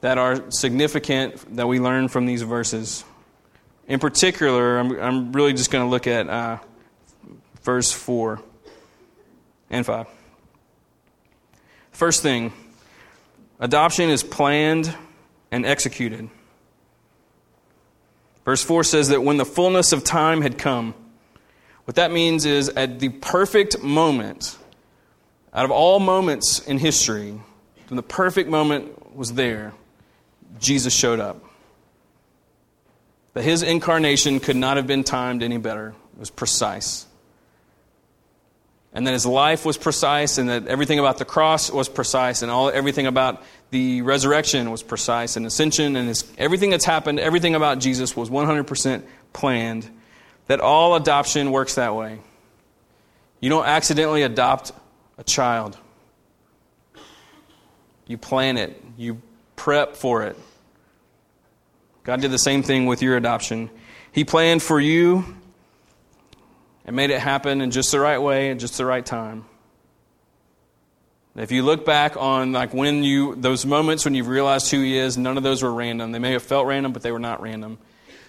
that 0.00 0.16
are 0.16 0.50
significant 0.50 1.56
that 1.56 1.66
we 1.66 1.80
learn 1.80 2.08
from 2.08 2.26
these 2.26 2.42
verses. 2.42 3.04
In 3.88 3.98
particular, 3.98 4.78
I'm, 4.78 5.00
I'm 5.00 5.32
really 5.32 5.52
just 5.52 5.70
going 5.70 5.84
to 5.84 5.90
look 5.90 6.06
at 6.06 6.28
uh, 6.28 6.58
verse 7.62 7.90
4 7.90 8.40
and 9.70 9.84
5. 9.84 10.06
First 11.94 12.22
thing 12.22 12.52
adoption 13.60 14.10
is 14.10 14.22
planned 14.22 14.94
and 15.50 15.64
executed. 15.64 16.28
Verse 18.44 18.62
4 18.62 18.84
says 18.84 19.08
that 19.08 19.22
when 19.22 19.38
the 19.38 19.44
fullness 19.44 19.92
of 19.92 20.04
time 20.04 20.42
had 20.42 20.58
come, 20.58 20.94
what 21.84 21.94
that 21.94 22.10
means 22.10 22.44
is 22.44 22.68
at 22.70 22.98
the 22.98 23.08
perfect 23.10 23.80
moment, 23.82 24.58
out 25.54 25.64
of 25.64 25.70
all 25.70 26.00
moments 26.00 26.58
in 26.58 26.78
history, 26.78 27.40
when 27.88 27.96
the 27.96 28.02
perfect 28.02 28.50
moment 28.50 29.14
was 29.16 29.34
there, 29.34 29.72
Jesus 30.58 30.92
showed 30.92 31.20
up. 31.20 31.42
That 33.34 33.44
his 33.44 33.62
incarnation 33.62 34.40
could 34.40 34.56
not 34.56 34.76
have 34.76 34.86
been 34.86 35.04
timed 35.04 35.42
any 35.42 35.58
better. 35.58 35.94
It 36.14 36.18
was 36.18 36.30
precise 36.30 37.06
and 38.94 39.06
that 39.06 39.12
his 39.12 39.26
life 39.26 39.66
was 39.66 39.76
precise, 39.76 40.38
and 40.38 40.48
that 40.48 40.68
everything 40.68 41.00
about 41.00 41.18
the 41.18 41.24
cross 41.24 41.70
was 41.70 41.88
precise, 41.88 42.42
and 42.42 42.50
all 42.50 42.70
everything 42.70 43.06
about 43.06 43.42
the 43.70 44.02
resurrection 44.02 44.70
was 44.70 44.82
precise, 44.82 45.36
and 45.36 45.44
ascension, 45.44 45.96
and 45.96 46.08
his, 46.08 46.24
everything 46.38 46.70
that's 46.70 46.84
happened, 46.84 47.18
everything 47.18 47.56
about 47.56 47.80
Jesus 47.80 48.16
was 48.16 48.30
100% 48.30 49.02
planned. 49.32 49.90
That 50.46 50.60
all 50.60 50.94
adoption 50.94 51.50
works 51.50 51.74
that 51.74 51.96
way. 51.96 52.20
You 53.40 53.50
don't 53.50 53.66
accidentally 53.66 54.22
adopt 54.22 54.72
a 55.18 55.24
child. 55.24 55.76
You 58.06 58.16
plan 58.18 58.58
it. 58.58 58.80
You 58.96 59.20
prep 59.56 59.96
for 59.96 60.24
it. 60.24 60.38
God 62.04 62.20
did 62.20 62.30
the 62.30 62.38
same 62.38 62.62
thing 62.62 62.86
with 62.86 63.02
your 63.02 63.16
adoption. 63.16 63.70
He 64.12 64.24
planned 64.24 64.62
for 64.62 64.78
you 64.78 65.24
and 66.84 66.94
made 66.96 67.10
it 67.10 67.20
happen 67.20 67.60
in 67.60 67.70
just 67.70 67.90
the 67.90 68.00
right 68.00 68.18
way 68.18 68.50
at 68.50 68.58
just 68.58 68.76
the 68.76 68.84
right 68.84 69.04
time. 69.04 69.46
If 71.36 71.50
you 71.50 71.62
look 71.64 71.84
back 71.84 72.16
on 72.16 72.52
like 72.52 72.72
when 72.72 73.02
you 73.02 73.34
those 73.34 73.66
moments 73.66 74.04
when 74.04 74.14
you've 74.14 74.28
realized 74.28 74.70
who 74.70 74.80
he 74.80 74.96
is, 74.96 75.18
none 75.18 75.36
of 75.36 75.42
those 75.42 75.62
were 75.62 75.72
random. 75.72 76.12
They 76.12 76.20
may 76.20 76.32
have 76.32 76.44
felt 76.44 76.66
random, 76.66 76.92
but 76.92 77.02
they 77.02 77.10
were 77.10 77.18
not 77.18 77.42
random. 77.42 77.78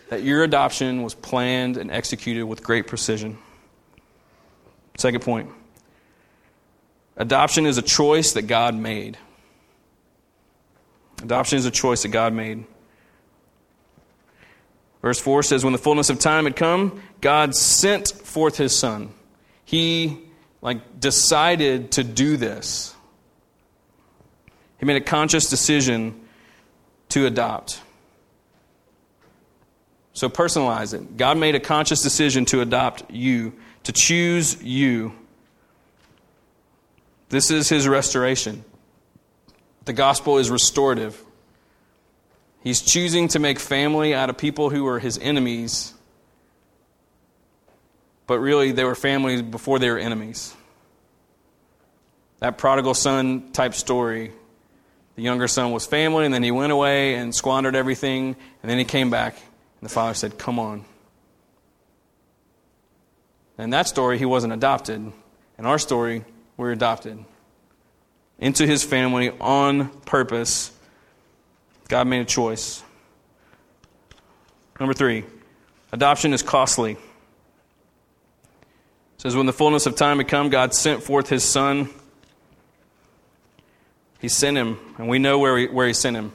That 0.10 0.24
your 0.24 0.44
adoption 0.44 1.04
was 1.04 1.14
planned 1.14 1.78
and 1.78 1.92
executed 1.92 2.46
with 2.46 2.64
great 2.64 2.88
precision. 2.88 3.38
Second 4.98 5.22
point. 5.22 5.50
Adoption 7.18 7.66
is 7.66 7.78
a 7.78 7.82
choice 7.82 8.34
that 8.34 8.44
God 8.44 8.76
made. 8.76 9.18
Adoption 11.22 11.60
is 11.60 11.66
a 11.66 11.72
choice 11.72 12.02
that 12.04 12.10
God 12.10 12.34
made. 12.34 12.66
Verse 15.06 15.20
4 15.20 15.44
says, 15.44 15.64
When 15.64 15.72
the 15.72 15.78
fullness 15.78 16.10
of 16.10 16.18
time 16.18 16.46
had 16.46 16.56
come, 16.56 17.00
God 17.22 17.56
sent 17.56 18.08
forth 18.08 18.58
his 18.58 18.76
son. 18.76 19.14
He 19.64 20.18
like 20.64 21.00
decided 21.00 21.92
to 21.92 22.04
do 22.04 22.38
this. 22.38 22.96
He 24.80 24.88
made 24.88 24.96
a 24.96 25.06
conscious 25.06 25.48
decision 25.48 26.20
to 27.10 27.28
adopt. 27.28 27.84
So 30.14 30.28
personalize 30.28 30.96
it. 30.96 31.18
God 31.18 31.38
made 31.38 31.54
a 31.54 31.60
conscious 31.60 32.02
decision 32.02 32.46
to 32.46 32.62
adopt 32.62 33.12
you, 33.12 33.54
to 33.84 33.92
choose 33.92 34.64
you. 34.64 35.14
This 37.30 37.52
is 37.52 37.70
his 37.70 37.88
restoration. 37.88 38.66
The 39.84 39.94
gospel 39.94 40.40
is 40.40 40.50
restorative. 40.50 41.24
He's 42.66 42.82
choosing 42.82 43.28
to 43.28 43.38
make 43.38 43.60
family 43.60 44.16
out 44.16 44.32
of 44.32 44.40
people 44.40 44.72
who 44.72 44.86
were 44.86 44.98
his 44.98 45.20
enemies, 45.20 45.94
but 48.26 48.40
really 48.40 48.72
they 48.72 48.84
were 48.84 48.96
family 48.96 49.44
before 49.44 49.78
they 49.78 49.88
were 49.88 50.00
enemies. 50.00 50.52
That 52.40 52.58
prodigal 52.58 52.96
son 52.96 53.52
type 53.52 53.76
story. 53.76 54.32
The 55.16 55.22
younger 55.22 55.48
son 55.48 55.74
was 55.74 55.86
family, 55.86 56.26
and 56.26 56.34
then 56.34 56.42
he 56.42 56.50
went 56.50 56.72
away 56.72 57.14
and 57.14 57.36
squandered 57.36 57.76
everything, 57.76 58.36
and 58.64 58.72
then 58.72 58.80
he 58.80 58.84
came 58.84 59.12
back, 59.12 59.36
and 59.36 59.88
the 59.88 59.94
father 59.94 60.16
said, 60.16 60.40
Come 60.40 60.58
on. 60.58 60.86
In 63.60 63.70
that 63.70 63.88
story, 63.88 64.18
he 64.18 64.26
wasn't 64.26 64.54
adopted. 64.54 65.14
In 65.60 65.66
our 65.68 65.78
story, 65.78 66.26
we're 66.58 66.72
adopted 66.72 67.24
into 68.40 68.66
his 68.66 68.84
family 68.84 69.30
on 69.40 69.90
purpose 70.02 70.72
God 71.88 72.08
made 72.08 72.22
a 72.22 72.26
choice. 72.26 72.84
Number 74.80 74.94
three, 74.94 75.24
adoption 75.92 76.34
is 76.34 76.42
costly. 76.42 76.94
It 76.94 77.00
says, 79.18 79.36
When 79.36 79.46
the 79.46 79.54
fullness 79.54 79.86
of 79.86 79.96
time 79.96 80.18
had 80.18 80.28
come, 80.28 80.50
God 80.50 80.74
sent 80.74 81.04
forth 81.04 81.30
his 81.30 81.44
son. 81.44 81.90
He 84.20 84.28
sent 84.28 84.58
him, 84.58 84.80
and 84.98 85.08
we 85.08 85.20
know 85.20 85.38
where 85.40 85.58
he, 85.58 85.68
where 85.68 85.88
he 85.88 85.94
sent 85.94 86.16
him. 86.18 86.34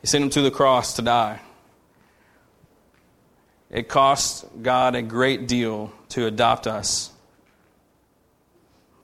He 0.00 0.06
sent 0.06 0.24
him 0.24 0.30
to 0.30 0.42
the 0.42 0.50
cross 0.50 0.94
to 0.94 1.02
die. 1.02 1.40
It 3.70 3.88
cost 3.88 4.44
God 4.62 4.94
a 4.94 5.02
great 5.02 5.48
deal 5.48 5.92
to 6.10 6.26
adopt 6.26 6.66
us. 6.66 7.10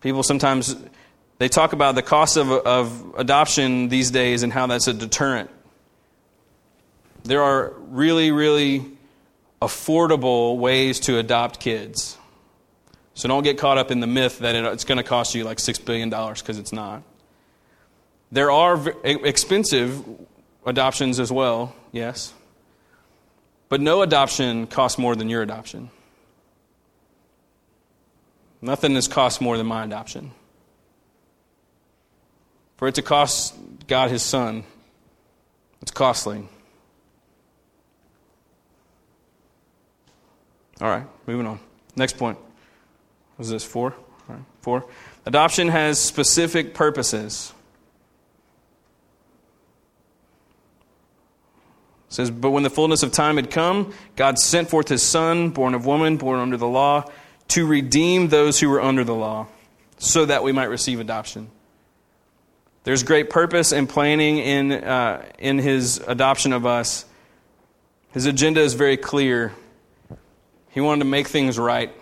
People 0.00 0.22
sometimes 0.22 0.76
they 1.38 1.48
talk 1.48 1.72
about 1.72 1.94
the 1.94 2.02
cost 2.02 2.36
of, 2.36 2.50
of 2.50 3.14
adoption 3.16 3.88
these 3.88 4.10
days 4.10 4.42
and 4.42 4.52
how 4.52 4.66
that's 4.66 4.88
a 4.88 4.92
deterrent. 4.92 5.50
There 7.24 7.42
are 7.42 7.72
really, 7.88 8.30
really 8.30 8.84
affordable 9.62 10.58
ways 10.58 11.00
to 11.00 11.18
adopt 11.18 11.60
kids. 11.60 12.16
So 13.14 13.28
don't 13.28 13.42
get 13.42 13.58
caught 13.58 13.78
up 13.78 13.90
in 13.90 14.00
the 14.00 14.06
myth 14.06 14.38
that 14.40 14.54
it's 14.54 14.84
going 14.84 14.98
to 14.98 15.04
cost 15.04 15.34
you 15.34 15.44
like 15.44 15.58
$6 15.58 15.84
billion 15.84 16.10
because 16.10 16.58
it's 16.58 16.72
not. 16.72 17.02
There 18.30 18.50
are 18.50 18.94
expensive 19.04 20.04
adoptions 20.66 21.18
as 21.18 21.32
well, 21.32 21.74
yes. 21.92 22.32
But 23.68 23.80
no 23.80 24.02
adoption 24.02 24.66
costs 24.66 24.98
more 24.98 25.16
than 25.16 25.28
your 25.28 25.42
adoption. 25.42 25.90
Nothing 28.60 28.94
has 28.94 29.08
cost 29.08 29.40
more 29.40 29.56
than 29.56 29.66
my 29.66 29.84
adoption. 29.84 30.32
For 32.78 32.86
it 32.86 32.94
to 32.94 33.02
cost 33.02 33.54
God 33.88 34.10
his 34.10 34.22
son, 34.22 34.64
it's 35.82 35.90
costly. 35.90 36.48
All 40.80 40.88
right, 40.88 41.04
moving 41.26 41.46
on. 41.46 41.58
Next 41.96 42.16
point. 42.16 42.38
Was 43.36 43.50
this 43.50 43.64
four? 43.64 43.94
All 44.28 44.36
right, 44.36 44.44
four. 44.62 44.86
Adoption 45.26 45.68
has 45.68 45.98
specific 45.98 46.72
purposes. 46.72 47.52
It 52.08 52.14
says, 52.14 52.30
But 52.30 52.52
when 52.52 52.62
the 52.62 52.70
fullness 52.70 53.02
of 53.02 53.10
time 53.10 53.36
had 53.36 53.50
come, 53.50 53.92
God 54.14 54.38
sent 54.38 54.70
forth 54.70 54.88
his 54.88 55.02
Son, 55.02 55.50
born 55.50 55.74
of 55.74 55.84
woman, 55.84 56.16
born 56.16 56.38
under 56.38 56.56
the 56.56 56.68
law, 56.68 57.10
to 57.48 57.66
redeem 57.66 58.28
those 58.28 58.60
who 58.60 58.68
were 58.68 58.80
under 58.80 59.02
the 59.02 59.14
law, 59.14 59.48
so 59.98 60.24
that 60.26 60.44
we 60.44 60.52
might 60.52 60.66
receive 60.66 61.00
adoption. 61.00 61.50
There's 62.88 63.02
great 63.02 63.28
purpose 63.28 63.72
and 63.72 63.86
planning 63.86 64.38
in, 64.38 64.72
uh, 64.72 65.22
in 65.38 65.58
his 65.58 65.98
adoption 65.98 66.54
of 66.54 66.64
us. 66.64 67.04
His 68.12 68.24
agenda 68.24 68.62
is 68.62 68.72
very 68.72 68.96
clear. 68.96 69.52
He 70.70 70.80
wanted 70.80 71.00
to 71.00 71.04
make 71.04 71.28
things 71.28 71.58
right. 71.58 71.92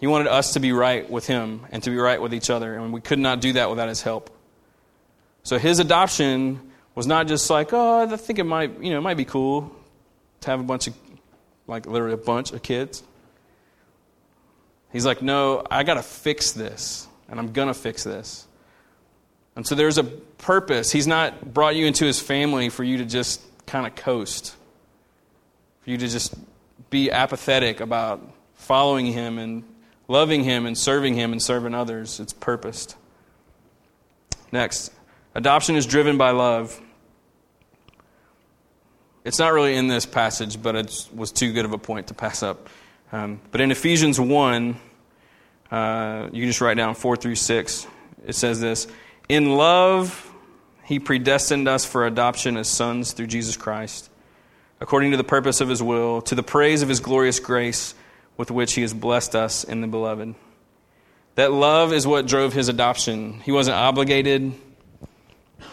He 0.00 0.08
wanted 0.08 0.26
us 0.26 0.54
to 0.54 0.58
be 0.58 0.72
right 0.72 1.08
with 1.08 1.28
him 1.28 1.64
and 1.70 1.80
to 1.84 1.90
be 1.90 1.96
right 1.96 2.20
with 2.20 2.34
each 2.34 2.50
other, 2.50 2.74
and 2.74 2.92
we 2.92 3.00
could 3.00 3.20
not 3.20 3.40
do 3.40 3.52
that 3.52 3.70
without 3.70 3.88
his 3.88 4.02
help. 4.02 4.36
So 5.44 5.58
his 5.58 5.78
adoption 5.78 6.72
was 6.96 7.06
not 7.06 7.28
just 7.28 7.48
like, 7.48 7.72
oh, 7.72 8.00
I 8.00 8.16
think 8.16 8.40
it 8.40 8.46
might, 8.46 8.82
you 8.82 8.90
know, 8.90 8.98
it 8.98 9.02
might 9.02 9.16
be 9.16 9.24
cool 9.24 9.70
to 10.40 10.50
have 10.50 10.58
a 10.58 10.64
bunch 10.64 10.88
of, 10.88 10.94
like 11.68 11.86
literally 11.86 12.14
a 12.14 12.16
bunch 12.16 12.50
of 12.50 12.64
kids. 12.64 13.04
He's 14.92 15.06
like, 15.06 15.22
no, 15.22 15.64
I 15.70 15.84
got 15.84 15.94
to 15.94 16.02
fix 16.02 16.50
this, 16.50 17.06
and 17.28 17.38
I'm 17.38 17.52
going 17.52 17.68
to 17.68 17.74
fix 17.74 18.02
this. 18.02 18.45
And 19.56 19.66
so 19.66 19.74
there's 19.74 19.96
a 19.96 20.04
purpose. 20.04 20.92
He's 20.92 21.06
not 21.06 21.54
brought 21.54 21.74
you 21.74 21.86
into 21.86 22.04
his 22.04 22.20
family 22.20 22.68
for 22.68 22.84
you 22.84 22.98
to 22.98 23.06
just 23.06 23.40
kind 23.66 23.86
of 23.86 23.96
coast, 23.96 24.54
for 25.80 25.90
you 25.90 25.96
to 25.96 26.06
just 26.06 26.34
be 26.90 27.10
apathetic 27.10 27.80
about 27.80 28.20
following 28.54 29.06
him 29.06 29.38
and 29.38 29.64
loving 30.08 30.44
him 30.44 30.66
and 30.66 30.76
serving 30.76 31.14
him 31.14 31.32
and 31.32 31.42
serving 31.42 31.74
others. 31.74 32.20
It's 32.20 32.34
purposed. 32.34 32.96
Next, 34.52 34.92
adoption 35.34 35.74
is 35.74 35.86
driven 35.86 36.18
by 36.18 36.30
love. 36.30 36.80
It's 39.24 39.38
not 39.38 39.52
really 39.52 39.74
in 39.74 39.88
this 39.88 40.06
passage, 40.06 40.62
but 40.62 40.76
it 40.76 41.08
was 41.14 41.32
too 41.32 41.52
good 41.52 41.64
of 41.64 41.72
a 41.72 41.78
point 41.78 42.08
to 42.08 42.14
pass 42.14 42.42
up. 42.42 42.68
Um, 43.10 43.40
but 43.50 43.60
in 43.60 43.70
Ephesians 43.70 44.20
1, 44.20 44.76
uh, 45.70 46.28
you 46.32 46.42
can 46.42 46.48
just 46.48 46.60
write 46.60 46.76
down 46.76 46.94
4 46.94 47.16
through 47.16 47.34
6. 47.34 47.86
It 48.26 48.34
says 48.34 48.60
this 48.60 48.86
In 49.28 49.56
love, 49.56 50.32
he 50.84 51.00
predestined 51.00 51.66
us 51.66 51.84
for 51.84 52.06
adoption 52.06 52.56
as 52.56 52.68
sons 52.68 53.12
through 53.12 53.26
Jesus 53.26 53.56
Christ, 53.56 54.08
according 54.80 55.10
to 55.10 55.16
the 55.16 55.24
purpose 55.24 55.60
of 55.60 55.68
his 55.68 55.82
will, 55.82 56.22
to 56.22 56.36
the 56.36 56.44
praise 56.44 56.82
of 56.82 56.88
his 56.88 57.00
glorious 57.00 57.40
grace 57.40 57.94
with 58.36 58.52
which 58.52 58.74
he 58.74 58.82
has 58.82 58.94
blessed 58.94 59.34
us 59.34 59.64
in 59.64 59.80
the 59.80 59.88
beloved. 59.88 60.34
That 61.34 61.52
love 61.52 61.92
is 61.92 62.06
what 62.06 62.26
drove 62.26 62.52
his 62.52 62.68
adoption. 62.68 63.40
He 63.40 63.50
wasn't 63.50 63.76
obligated, 63.76 64.52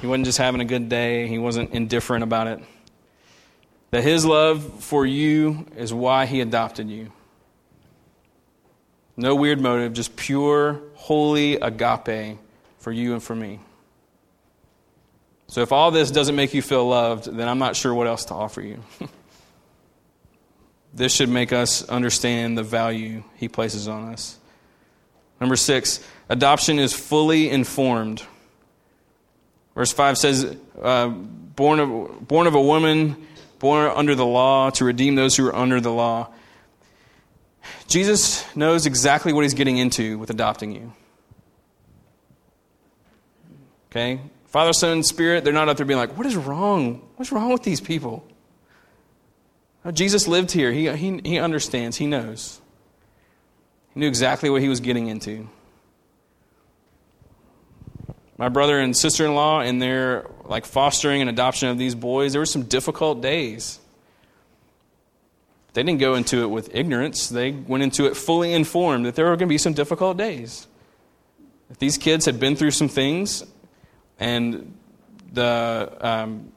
he 0.02 0.08
wasn't 0.08 0.26
just 0.26 0.40
having 0.40 0.62
a 0.62 0.66
good 0.66 0.90
day, 0.90 1.28
he 1.28 1.38
wasn't 1.38 1.72
indifferent 1.74 2.24
about 2.24 2.48
it. 2.48 2.60
That 3.92 4.04
his 4.04 4.26
love 4.26 4.84
for 4.84 5.06
you 5.06 5.68
is 5.78 5.94
why 5.94 6.26
he 6.26 6.42
adopted 6.42 6.90
you. 6.90 7.12
No 9.16 9.36
weird 9.36 9.62
motive, 9.62 9.94
just 9.94 10.16
pure, 10.16 10.82
holy 10.96 11.58
agape 11.58 12.40
for 12.84 12.92
you 12.92 13.14
and 13.14 13.24
for 13.24 13.34
me. 13.34 13.60
So 15.48 15.62
if 15.62 15.72
all 15.72 15.90
this 15.90 16.12
doesn't 16.12 16.36
make 16.36 16.54
you 16.54 16.62
feel 16.62 16.86
loved, 16.86 17.26
then 17.26 17.48
I'm 17.48 17.58
not 17.58 17.78
sure 17.78 17.94
what 17.94 18.08
else 18.08 18.26
to 18.26 18.34
offer 18.34 18.62
you. 18.62 18.84
this 20.94 21.16
should 21.16 21.30
make 21.30 21.54
us 21.54 21.88
understand 21.88 22.58
the 22.58 22.64
value 22.64 23.24
he 23.38 23.48
places 23.48 23.88
on 23.88 24.12
us. 24.12 24.38
Number 25.40 25.56
six, 25.56 26.06
adoption 26.28 26.78
is 26.78 26.94
fully 26.94 27.50
informed. 27.50 28.22
Verse 29.76 29.94
5 29.94 30.18
says, 30.18 30.58
uh, 30.82 31.08
born, 31.08 31.80
of, 31.80 32.28
born 32.28 32.48
of 32.48 32.56
a 32.56 32.62
woman 32.62 33.28
born 33.60 33.90
under 33.96 34.14
the 34.14 34.26
law 34.26 34.72
to 34.72 34.84
redeem 34.84 35.16
those 35.16 35.38
who 35.38 35.48
are 35.48 35.56
under 35.56 35.80
the 35.80 35.92
law. 35.92 36.28
Jesus 37.88 38.44
knows 38.58 38.86
exactly 38.86 39.32
what 39.32 39.44
he's 39.44 39.54
getting 39.54 39.78
into 39.78 40.18
with 40.18 40.30
adopting 40.30 40.74
you. 40.74 40.92
Okay? 43.94 44.20
Father, 44.48 44.74
Son, 44.74 44.92
and 44.92 45.06
Spirit, 45.06 45.44
they're 45.44 45.54
not 45.54 45.70
up 45.70 45.78
there 45.78 45.86
being 45.86 46.00
like, 46.00 46.18
what 46.18 46.26
is 46.26 46.36
wrong? 46.36 47.08
What's 47.16 47.32
wrong 47.32 47.52
with 47.52 47.62
these 47.62 47.80
people? 47.80 48.26
Jesus 49.92 50.28
lived 50.28 50.52
here. 50.52 50.72
He, 50.72 50.90
he, 50.96 51.22
he 51.24 51.38
understands. 51.38 51.98
He 51.98 52.08
knows. 52.08 52.60
He 53.94 54.00
knew 54.00 54.08
exactly 54.08 54.50
what 54.50 54.64
he 54.64 54.70
was 54.70 54.80
getting 54.80 55.08
into 55.08 55.48
my 58.38 58.50
brother 58.50 58.80
and 58.80 58.98
sister-in-law 58.98 59.62
in 59.62 59.80
their 59.80 60.26
like 60.46 60.66
fostering 60.66 61.22
and 61.22 61.30
adoption 61.30 61.70
of 61.70 61.78
these 61.78 61.96
boys 61.96 62.34
there 62.34 62.42
were 62.42 62.46
some 62.46 62.64
difficult 62.64 63.22
days 63.22 63.80
they 65.74 65.84
didn't 65.84 66.00
go 66.00 66.16
into 66.16 66.42
it 66.42 66.48
with 66.48 66.74
ignorance 66.76 67.30
they 67.30 67.52
went 67.52 67.84
into 67.84 68.06
it 68.06 68.18
fully 68.18 68.54
informed 68.54 69.06
that 69.06 69.16
there 69.16 69.26
were 69.26 69.32
going 69.32 69.48
to 69.48 69.54
be 69.54 69.58
some 69.58 69.74
difficult 69.74 70.18
days 70.18 70.68
if 71.70 71.78
these 71.78 71.98
kids 71.98 72.26
had 72.26 72.40
been 72.40 72.56
through 72.56 72.72
some 72.72 72.88
things 72.90 73.46
and 74.20 74.74
the 75.32 75.98
um, 76.02 76.52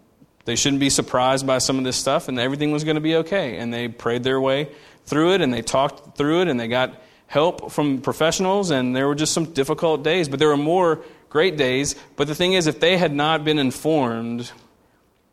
they 0.44 0.56
shouldn't 0.56 0.80
be 0.80 0.90
surprised 0.90 1.46
by 1.46 1.58
some 1.58 1.78
of 1.78 1.84
this 1.84 1.96
stuff 1.96 2.28
and 2.28 2.38
everything 2.38 2.70
was 2.70 2.84
going 2.84 2.96
to 2.96 3.00
be 3.00 3.16
okay 3.16 3.58
and 3.58 3.72
they 3.72 3.88
prayed 3.88 4.22
their 4.22 4.40
way 4.40 4.70
through 5.04 5.34
it 5.34 5.40
and 5.40 5.52
they 5.52 5.62
talked 5.62 6.16
through 6.16 6.42
it 6.42 6.48
and 6.48 6.60
they 6.60 6.68
got 6.68 7.02
help 7.26 7.72
from 7.72 8.00
professionals 8.00 8.70
and 8.70 8.94
there 8.94 9.08
were 9.08 9.14
just 9.14 9.32
some 9.32 9.52
difficult 9.52 10.04
days 10.04 10.28
but 10.28 10.38
there 10.38 10.48
were 10.48 10.56
more 10.56 11.02
great 11.36 11.58
days. 11.58 11.94
But 12.16 12.28
the 12.28 12.34
thing 12.34 12.54
is, 12.54 12.66
if 12.66 12.80
they 12.80 12.96
had 12.96 13.12
not 13.12 13.44
been 13.44 13.58
informed, 13.58 14.50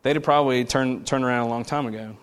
they'd 0.02 0.16
have 0.16 0.22
probably 0.22 0.64
turned, 0.66 1.06
turned 1.06 1.24
around 1.24 1.46
a 1.46 1.48
long 1.48 1.64
time 1.64 1.86
ago. 1.86 2.16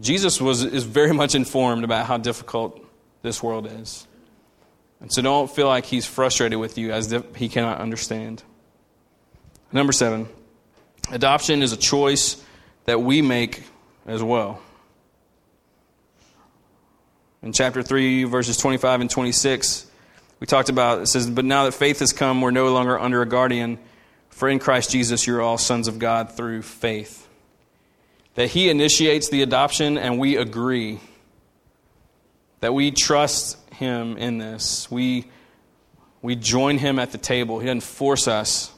Jesus 0.00 0.40
was, 0.40 0.64
is 0.64 0.84
very 0.84 1.12
much 1.12 1.34
informed 1.34 1.84
about 1.84 2.06
how 2.06 2.16
difficult 2.16 2.80
this 3.20 3.42
world 3.42 3.66
is. 3.66 4.06
And 5.04 5.12
so 5.12 5.20
don't 5.20 5.50
feel 5.50 5.66
like 5.66 5.84
he's 5.84 6.06
frustrated 6.06 6.58
with 6.58 6.78
you 6.78 6.90
as 6.90 7.12
if 7.12 7.36
he 7.36 7.50
cannot 7.50 7.78
understand. 7.78 8.42
Number 9.70 9.92
seven, 9.92 10.30
adoption 11.12 11.62
is 11.62 11.74
a 11.74 11.76
choice 11.76 12.42
that 12.86 13.02
we 13.02 13.20
make 13.20 13.64
as 14.06 14.22
well. 14.22 14.62
In 17.42 17.52
chapter 17.52 17.82
3, 17.82 18.24
verses 18.24 18.56
25 18.56 19.02
and 19.02 19.10
26, 19.10 19.86
we 20.40 20.46
talked 20.46 20.70
about 20.70 21.02
it 21.02 21.08
says, 21.08 21.28
But 21.28 21.44
now 21.44 21.64
that 21.64 21.72
faith 21.72 21.98
has 21.98 22.14
come, 22.14 22.40
we're 22.40 22.50
no 22.50 22.72
longer 22.72 22.98
under 22.98 23.20
a 23.20 23.26
guardian. 23.26 23.78
For 24.30 24.48
in 24.48 24.58
Christ 24.58 24.90
Jesus, 24.90 25.26
you're 25.26 25.42
all 25.42 25.58
sons 25.58 25.86
of 25.86 25.98
God 25.98 26.32
through 26.32 26.62
faith. 26.62 27.28
That 28.36 28.48
He 28.48 28.70
initiates 28.70 29.28
the 29.28 29.42
adoption, 29.42 29.98
and 29.98 30.18
we 30.18 30.38
agree. 30.38 30.98
That 32.60 32.72
we 32.72 32.90
trust 32.90 33.58
Him 33.74 34.16
in 34.16 34.38
this. 34.38 34.90
We, 34.90 35.26
we 36.22 36.36
join 36.36 36.78
Him 36.78 36.98
at 36.98 37.12
the 37.12 37.18
table. 37.18 37.58
He 37.58 37.66
doesn't 37.66 37.82
force 37.82 38.26
us. 38.26 38.70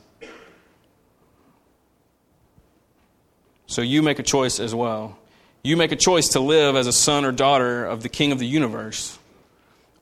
So 3.66 3.82
you 3.82 4.02
make 4.02 4.18
a 4.18 4.22
choice 4.22 4.60
as 4.60 4.74
well. 4.74 5.18
You 5.62 5.76
make 5.76 5.92
a 5.92 5.96
choice 5.96 6.28
to 6.30 6.40
live 6.40 6.76
as 6.76 6.86
a 6.86 6.92
son 6.92 7.24
or 7.24 7.32
daughter 7.32 7.84
of 7.84 8.02
the 8.02 8.08
King 8.08 8.30
of 8.30 8.38
the 8.38 8.46
universe, 8.46 9.18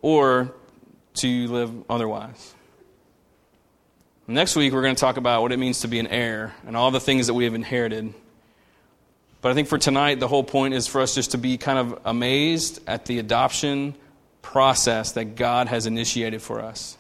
or 0.03 0.53
to 1.15 1.47
live 1.49 1.73
otherwise. 1.89 2.55
Next 4.27 4.57
week, 4.57 4.73
we're 4.73 4.83
going 4.83 4.95
to 4.95 5.01
talk 5.01 5.17
about 5.17 5.43
what 5.43 5.53
it 5.53 5.59
means 5.59 5.81
to 5.81 5.89
be 5.89 5.99
an 5.99 6.07
heir 6.07 6.55
and 6.67 6.77
all 6.77 6.91
the 6.91 7.01
things 7.01 7.27
that 7.27 7.35
we 7.35 7.45
have 7.45 7.55
inherited. 7.55 8.13
But 9.41 9.51
I 9.51 9.55
think 9.55 9.69
for 9.69 9.77
tonight, 9.77 10.21
the 10.21 10.29
whole 10.29 10.45
point 10.45 10.73
is 10.73 10.87
for 10.87 11.03
us 11.03 11.15
just 11.15 11.33
to 11.33 11.39
be 11.39 11.59
kind 11.59 11.79
of 11.79 12.01
amazed 12.05 12.81
at 12.87 13.05
the 13.05 13.19
adoption 13.19 13.95
process 14.45 15.13
that 15.13 15.35
God 15.35 15.67
has 15.67 15.87
initiated 15.87 16.41
for 16.41 16.61
us. 16.61 16.97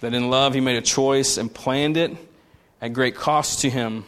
That 0.00 0.14
in 0.14 0.30
love, 0.30 0.54
He 0.54 0.60
made 0.60 0.76
a 0.76 0.82
choice 0.82 1.36
and 1.36 1.52
planned 1.52 1.98
it 1.98 2.16
at 2.80 2.94
great 2.94 3.14
cost 3.14 3.60
to 3.60 3.70
Him 3.70 4.04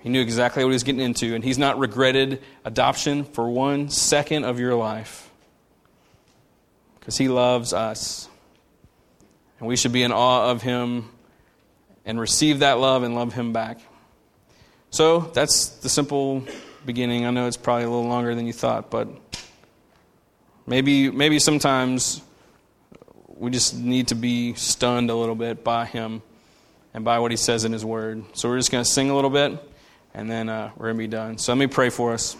he 0.00 0.08
knew 0.08 0.20
exactly 0.20 0.64
what 0.64 0.70
he 0.70 0.74
was 0.74 0.84
getting 0.84 1.00
into, 1.00 1.34
and 1.34 1.42
he's 1.42 1.58
not 1.58 1.78
regretted 1.78 2.40
adoption 2.64 3.24
for 3.24 3.50
one 3.50 3.88
second 3.88 4.44
of 4.44 4.60
your 4.60 4.74
life 4.74 5.28
because 6.98 7.16
he 7.16 7.28
loves 7.28 7.72
us. 7.72 8.28
And 9.58 9.66
we 9.66 9.76
should 9.76 9.92
be 9.92 10.04
in 10.04 10.12
awe 10.12 10.50
of 10.50 10.62
him 10.62 11.10
and 12.04 12.20
receive 12.20 12.60
that 12.60 12.78
love 12.78 13.02
and 13.02 13.16
love 13.16 13.34
him 13.34 13.52
back. 13.52 13.80
So 14.90 15.20
that's 15.20 15.68
the 15.68 15.88
simple 15.88 16.44
beginning. 16.88 17.26
I 17.26 17.30
know 17.30 17.46
it's 17.46 17.58
probably 17.58 17.84
a 17.84 17.90
little 17.90 18.08
longer 18.08 18.34
than 18.34 18.46
you 18.46 18.54
thought, 18.54 18.90
but 18.90 19.08
maybe 20.66 21.10
maybe 21.10 21.38
sometimes 21.38 22.22
we 23.28 23.50
just 23.50 23.76
need 23.76 24.08
to 24.08 24.14
be 24.14 24.54
stunned 24.54 25.10
a 25.10 25.14
little 25.14 25.34
bit 25.34 25.62
by 25.62 25.84
him 25.84 26.22
and 26.94 27.04
by 27.04 27.18
what 27.18 27.30
he 27.30 27.36
says 27.36 27.66
in 27.66 27.72
his 27.72 27.84
word. 27.84 28.24
So 28.32 28.48
we're 28.48 28.56
just 28.56 28.72
going 28.72 28.82
to 28.82 28.90
sing 28.90 29.10
a 29.10 29.14
little 29.14 29.28
bit 29.28 29.62
and 30.14 30.30
then 30.30 30.48
uh, 30.48 30.70
we're 30.76 30.86
going 30.86 30.96
to 30.96 31.02
be 31.02 31.06
done. 31.06 31.36
So 31.36 31.52
let 31.52 31.58
me 31.58 31.66
pray 31.66 31.90
for 31.90 32.14
us. 32.14 32.38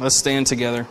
Let's 0.00 0.16
stand 0.16 0.48
together. 0.48 0.88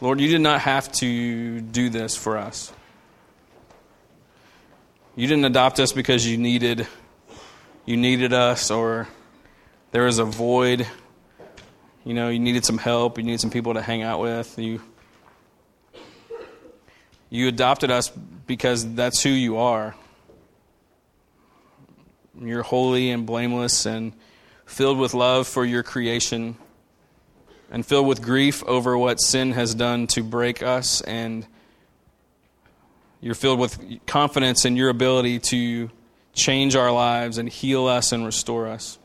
Lord, 0.00 0.20
you 0.20 0.28
did 0.28 0.40
not 0.40 0.60
have 0.60 0.92
to 0.92 1.60
do 1.60 1.88
this 1.90 2.14
for 2.16 2.38
us. 2.38 2.72
You 5.16 5.26
didn't 5.26 5.46
adopt 5.46 5.80
us 5.80 5.92
because 5.92 6.24
you 6.24 6.38
needed 6.38 6.86
you 7.84 7.96
needed 7.96 8.32
us 8.32 8.70
or 8.70 9.08
there 9.90 10.04
was 10.04 10.18
a 10.18 10.24
void. 10.24 10.86
You 12.04 12.14
know, 12.14 12.28
you 12.28 12.38
needed 12.38 12.64
some 12.64 12.78
help, 12.78 13.18
you 13.18 13.24
needed 13.24 13.40
some 13.40 13.50
people 13.50 13.74
to 13.74 13.82
hang 13.82 14.02
out 14.02 14.20
with. 14.20 14.58
You 14.58 14.80
you 17.30 17.48
adopted 17.48 17.90
us 17.90 18.10
because 18.46 18.94
that's 18.94 19.22
who 19.22 19.30
you 19.30 19.56
are. 19.56 19.94
You're 22.38 22.62
holy 22.62 23.10
and 23.10 23.24
blameless 23.24 23.86
and 23.86 24.12
filled 24.66 24.98
with 24.98 25.14
love 25.14 25.46
for 25.46 25.64
your 25.64 25.82
creation 25.82 26.56
and 27.70 27.86
filled 27.86 28.06
with 28.06 28.20
grief 28.20 28.62
over 28.64 28.98
what 28.98 29.16
sin 29.16 29.52
has 29.52 29.74
done 29.74 30.06
to 30.08 30.22
break 30.22 30.62
us. 30.62 31.00
And 31.00 31.46
you're 33.22 33.34
filled 33.34 33.58
with 33.58 34.04
confidence 34.06 34.66
in 34.66 34.76
your 34.76 34.90
ability 34.90 35.38
to 35.38 35.90
change 36.32 36.76
our 36.76 36.90
lives 36.90 37.38
and 37.38 37.48
heal 37.48 37.86
us 37.86 38.12
and 38.12 38.24
restore 38.24 38.68
us. 38.68 38.98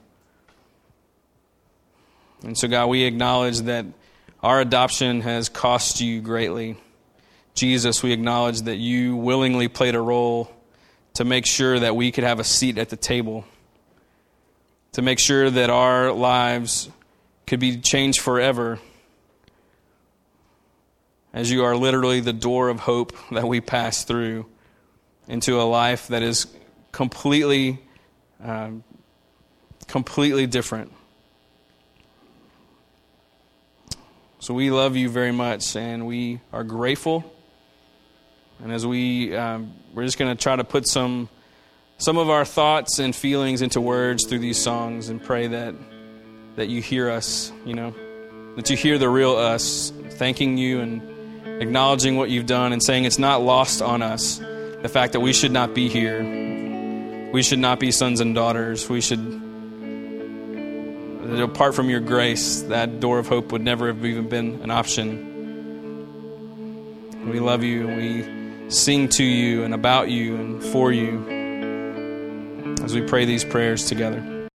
And 2.43 2.57
so, 2.57 2.67
God, 2.67 2.87
we 2.87 3.03
acknowledge 3.03 3.61
that 3.61 3.85
our 4.43 4.61
adoption 4.61 5.21
has 5.21 5.49
cost 5.49 6.01
you 6.01 6.21
greatly. 6.21 6.77
Jesus, 7.55 8.03
we 8.03 8.11
acknowledge 8.11 8.61
that 8.61 8.77
you 8.77 9.15
willingly 9.15 9.67
played 9.67 9.95
a 9.95 10.01
role 10.01 10.51
to 11.15 11.25
make 11.25 11.47
sure 11.47 11.79
that 11.79 11.95
we 11.95 12.11
could 12.11 12.23
have 12.23 12.39
a 12.39 12.43
seat 12.43 12.77
at 12.77 12.89
the 12.89 12.95
table, 12.95 13.43
to 14.91 15.01
make 15.01 15.19
sure 15.19 15.49
that 15.49 15.71
our 15.71 16.11
lives 16.11 16.89
could 17.47 17.59
be 17.59 17.77
changed 17.77 18.21
forever, 18.21 18.77
as 21.33 21.49
you 21.51 21.63
are 21.63 21.75
literally 21.75 22.19
the 22.19 22.33
door 22.33 22.69
of 22.69 22.81
hope 22.81 23.13
that 23.31 23.47
we 23.47 23.59
pass 23.59 24.03
through 24.03 24.45
into 25.27 25.59
a 25.59 25.63
life 25.63 26.07
that 26.09 26.21
is 26.21 26.45
completely, 26.91 27.79
um, 28.43 28.83
completely 29.87 30.47
different. 30.47 30.91
So 34.39 34.53
we 34.53 34.71
love 34.71 34.95
you 34.95 35.09
very 35.09 35.31
much, 35.31 35.75
and 35.75 36.07
we 36.07 36.39
are 36.53 36.63
grateful. 36.63 37.33
And 38.63 38.71
as 38.71 38.85
we, 38.85 39.35
um, 39.35 39.73
we're 39.93 40.05
just 40.05 40.17
going 40.17 40.35
to 40.35 40.41
try 40.41 40.55
to 40.55 40.63
put 40.63 40.87
some, 40.87 41.27
some 41.97 42.17
of 42.17 42.29
our 42.29 42.45
thoughts 42.45 42.99
and 42.99 43.15
feelings 43.15 43.61
into 43.61 43.81
words 43.81 44.25
through 44.25 44.39
these 44.39 44.61
songs, 44.61 45.09
and 45.09 45.21
pray 45.21 45.47
that, 45.47 45.75
that 46.55 46.69
you 46.69 46.81
hear 46.81 47.09
us. 47.09 47.51
You 47.65 47.73
know, 47.73 47.95
that 48.55 48.69
you 48.69 48.77
hear 48.77 48.97
the 48.97 49.09
real 49.09 49.35
us, 49.35 49.91
thanking 50.11 50.57
you 50.57 50.79
and 50.79 51.61
acknowledging 51.61 52.15
what 52.15 52.29
you've 52.29 52.45
done, 52.45 52.73
and 52.73 52.81
saying 52.81 53.05
it's 53.05 53.19
not 53.19 53.41
lost 53.41 53.81
on 53.81 54.01
us 54.01 54.37
the 54.37 54.89
fact 54.89 55.13
that 55.13 55.19
we 55.19 55.33
should 55.33 55.51
not 55.51 55.73
be 55.73 55.89
here. 55.89 56.66
We 57.31 57.43
should 57.43 57.59
not 57.59 57.79
be 57.79 57.91
sons 57.91 58.19
and 58.19 58.33
daughters. 58.33 58.89
We 58.89 59.01
should 59.01 59.19
apart 61.35 61.75
from 61.75 61.89
your 61.89 61.99
grace, 61.99 62.61
that 62.63 62.99
door 62.99 63.19
of 63.19 63.27
hope 63.27 63.51
would 63.51 63.61
never 63.61 63.87
have 63.87 64.03
even 64.05 64.29
been 64.29 64.61
an 64.61 64.71
option. 64.71 65.35
We 67.29 67.39
love 67.39 67.63
you 67.63 67.87
and 67.87 67.97
we 67.97 68.69
sing 68.69 69.09
to 69.09 69.23
you 69.23 69.63
and 69.63 69.73
about 69.73 70.09
you 70.09 70.35
and 70.35 70.63
for 70.63 70.91
you 70.91 71.25
as 72.83 72.93
we 72.95 73.01
pray 73.01 73.25
these 73.25 73.43
prayers 73.43 73.85
together. 73.85 74.36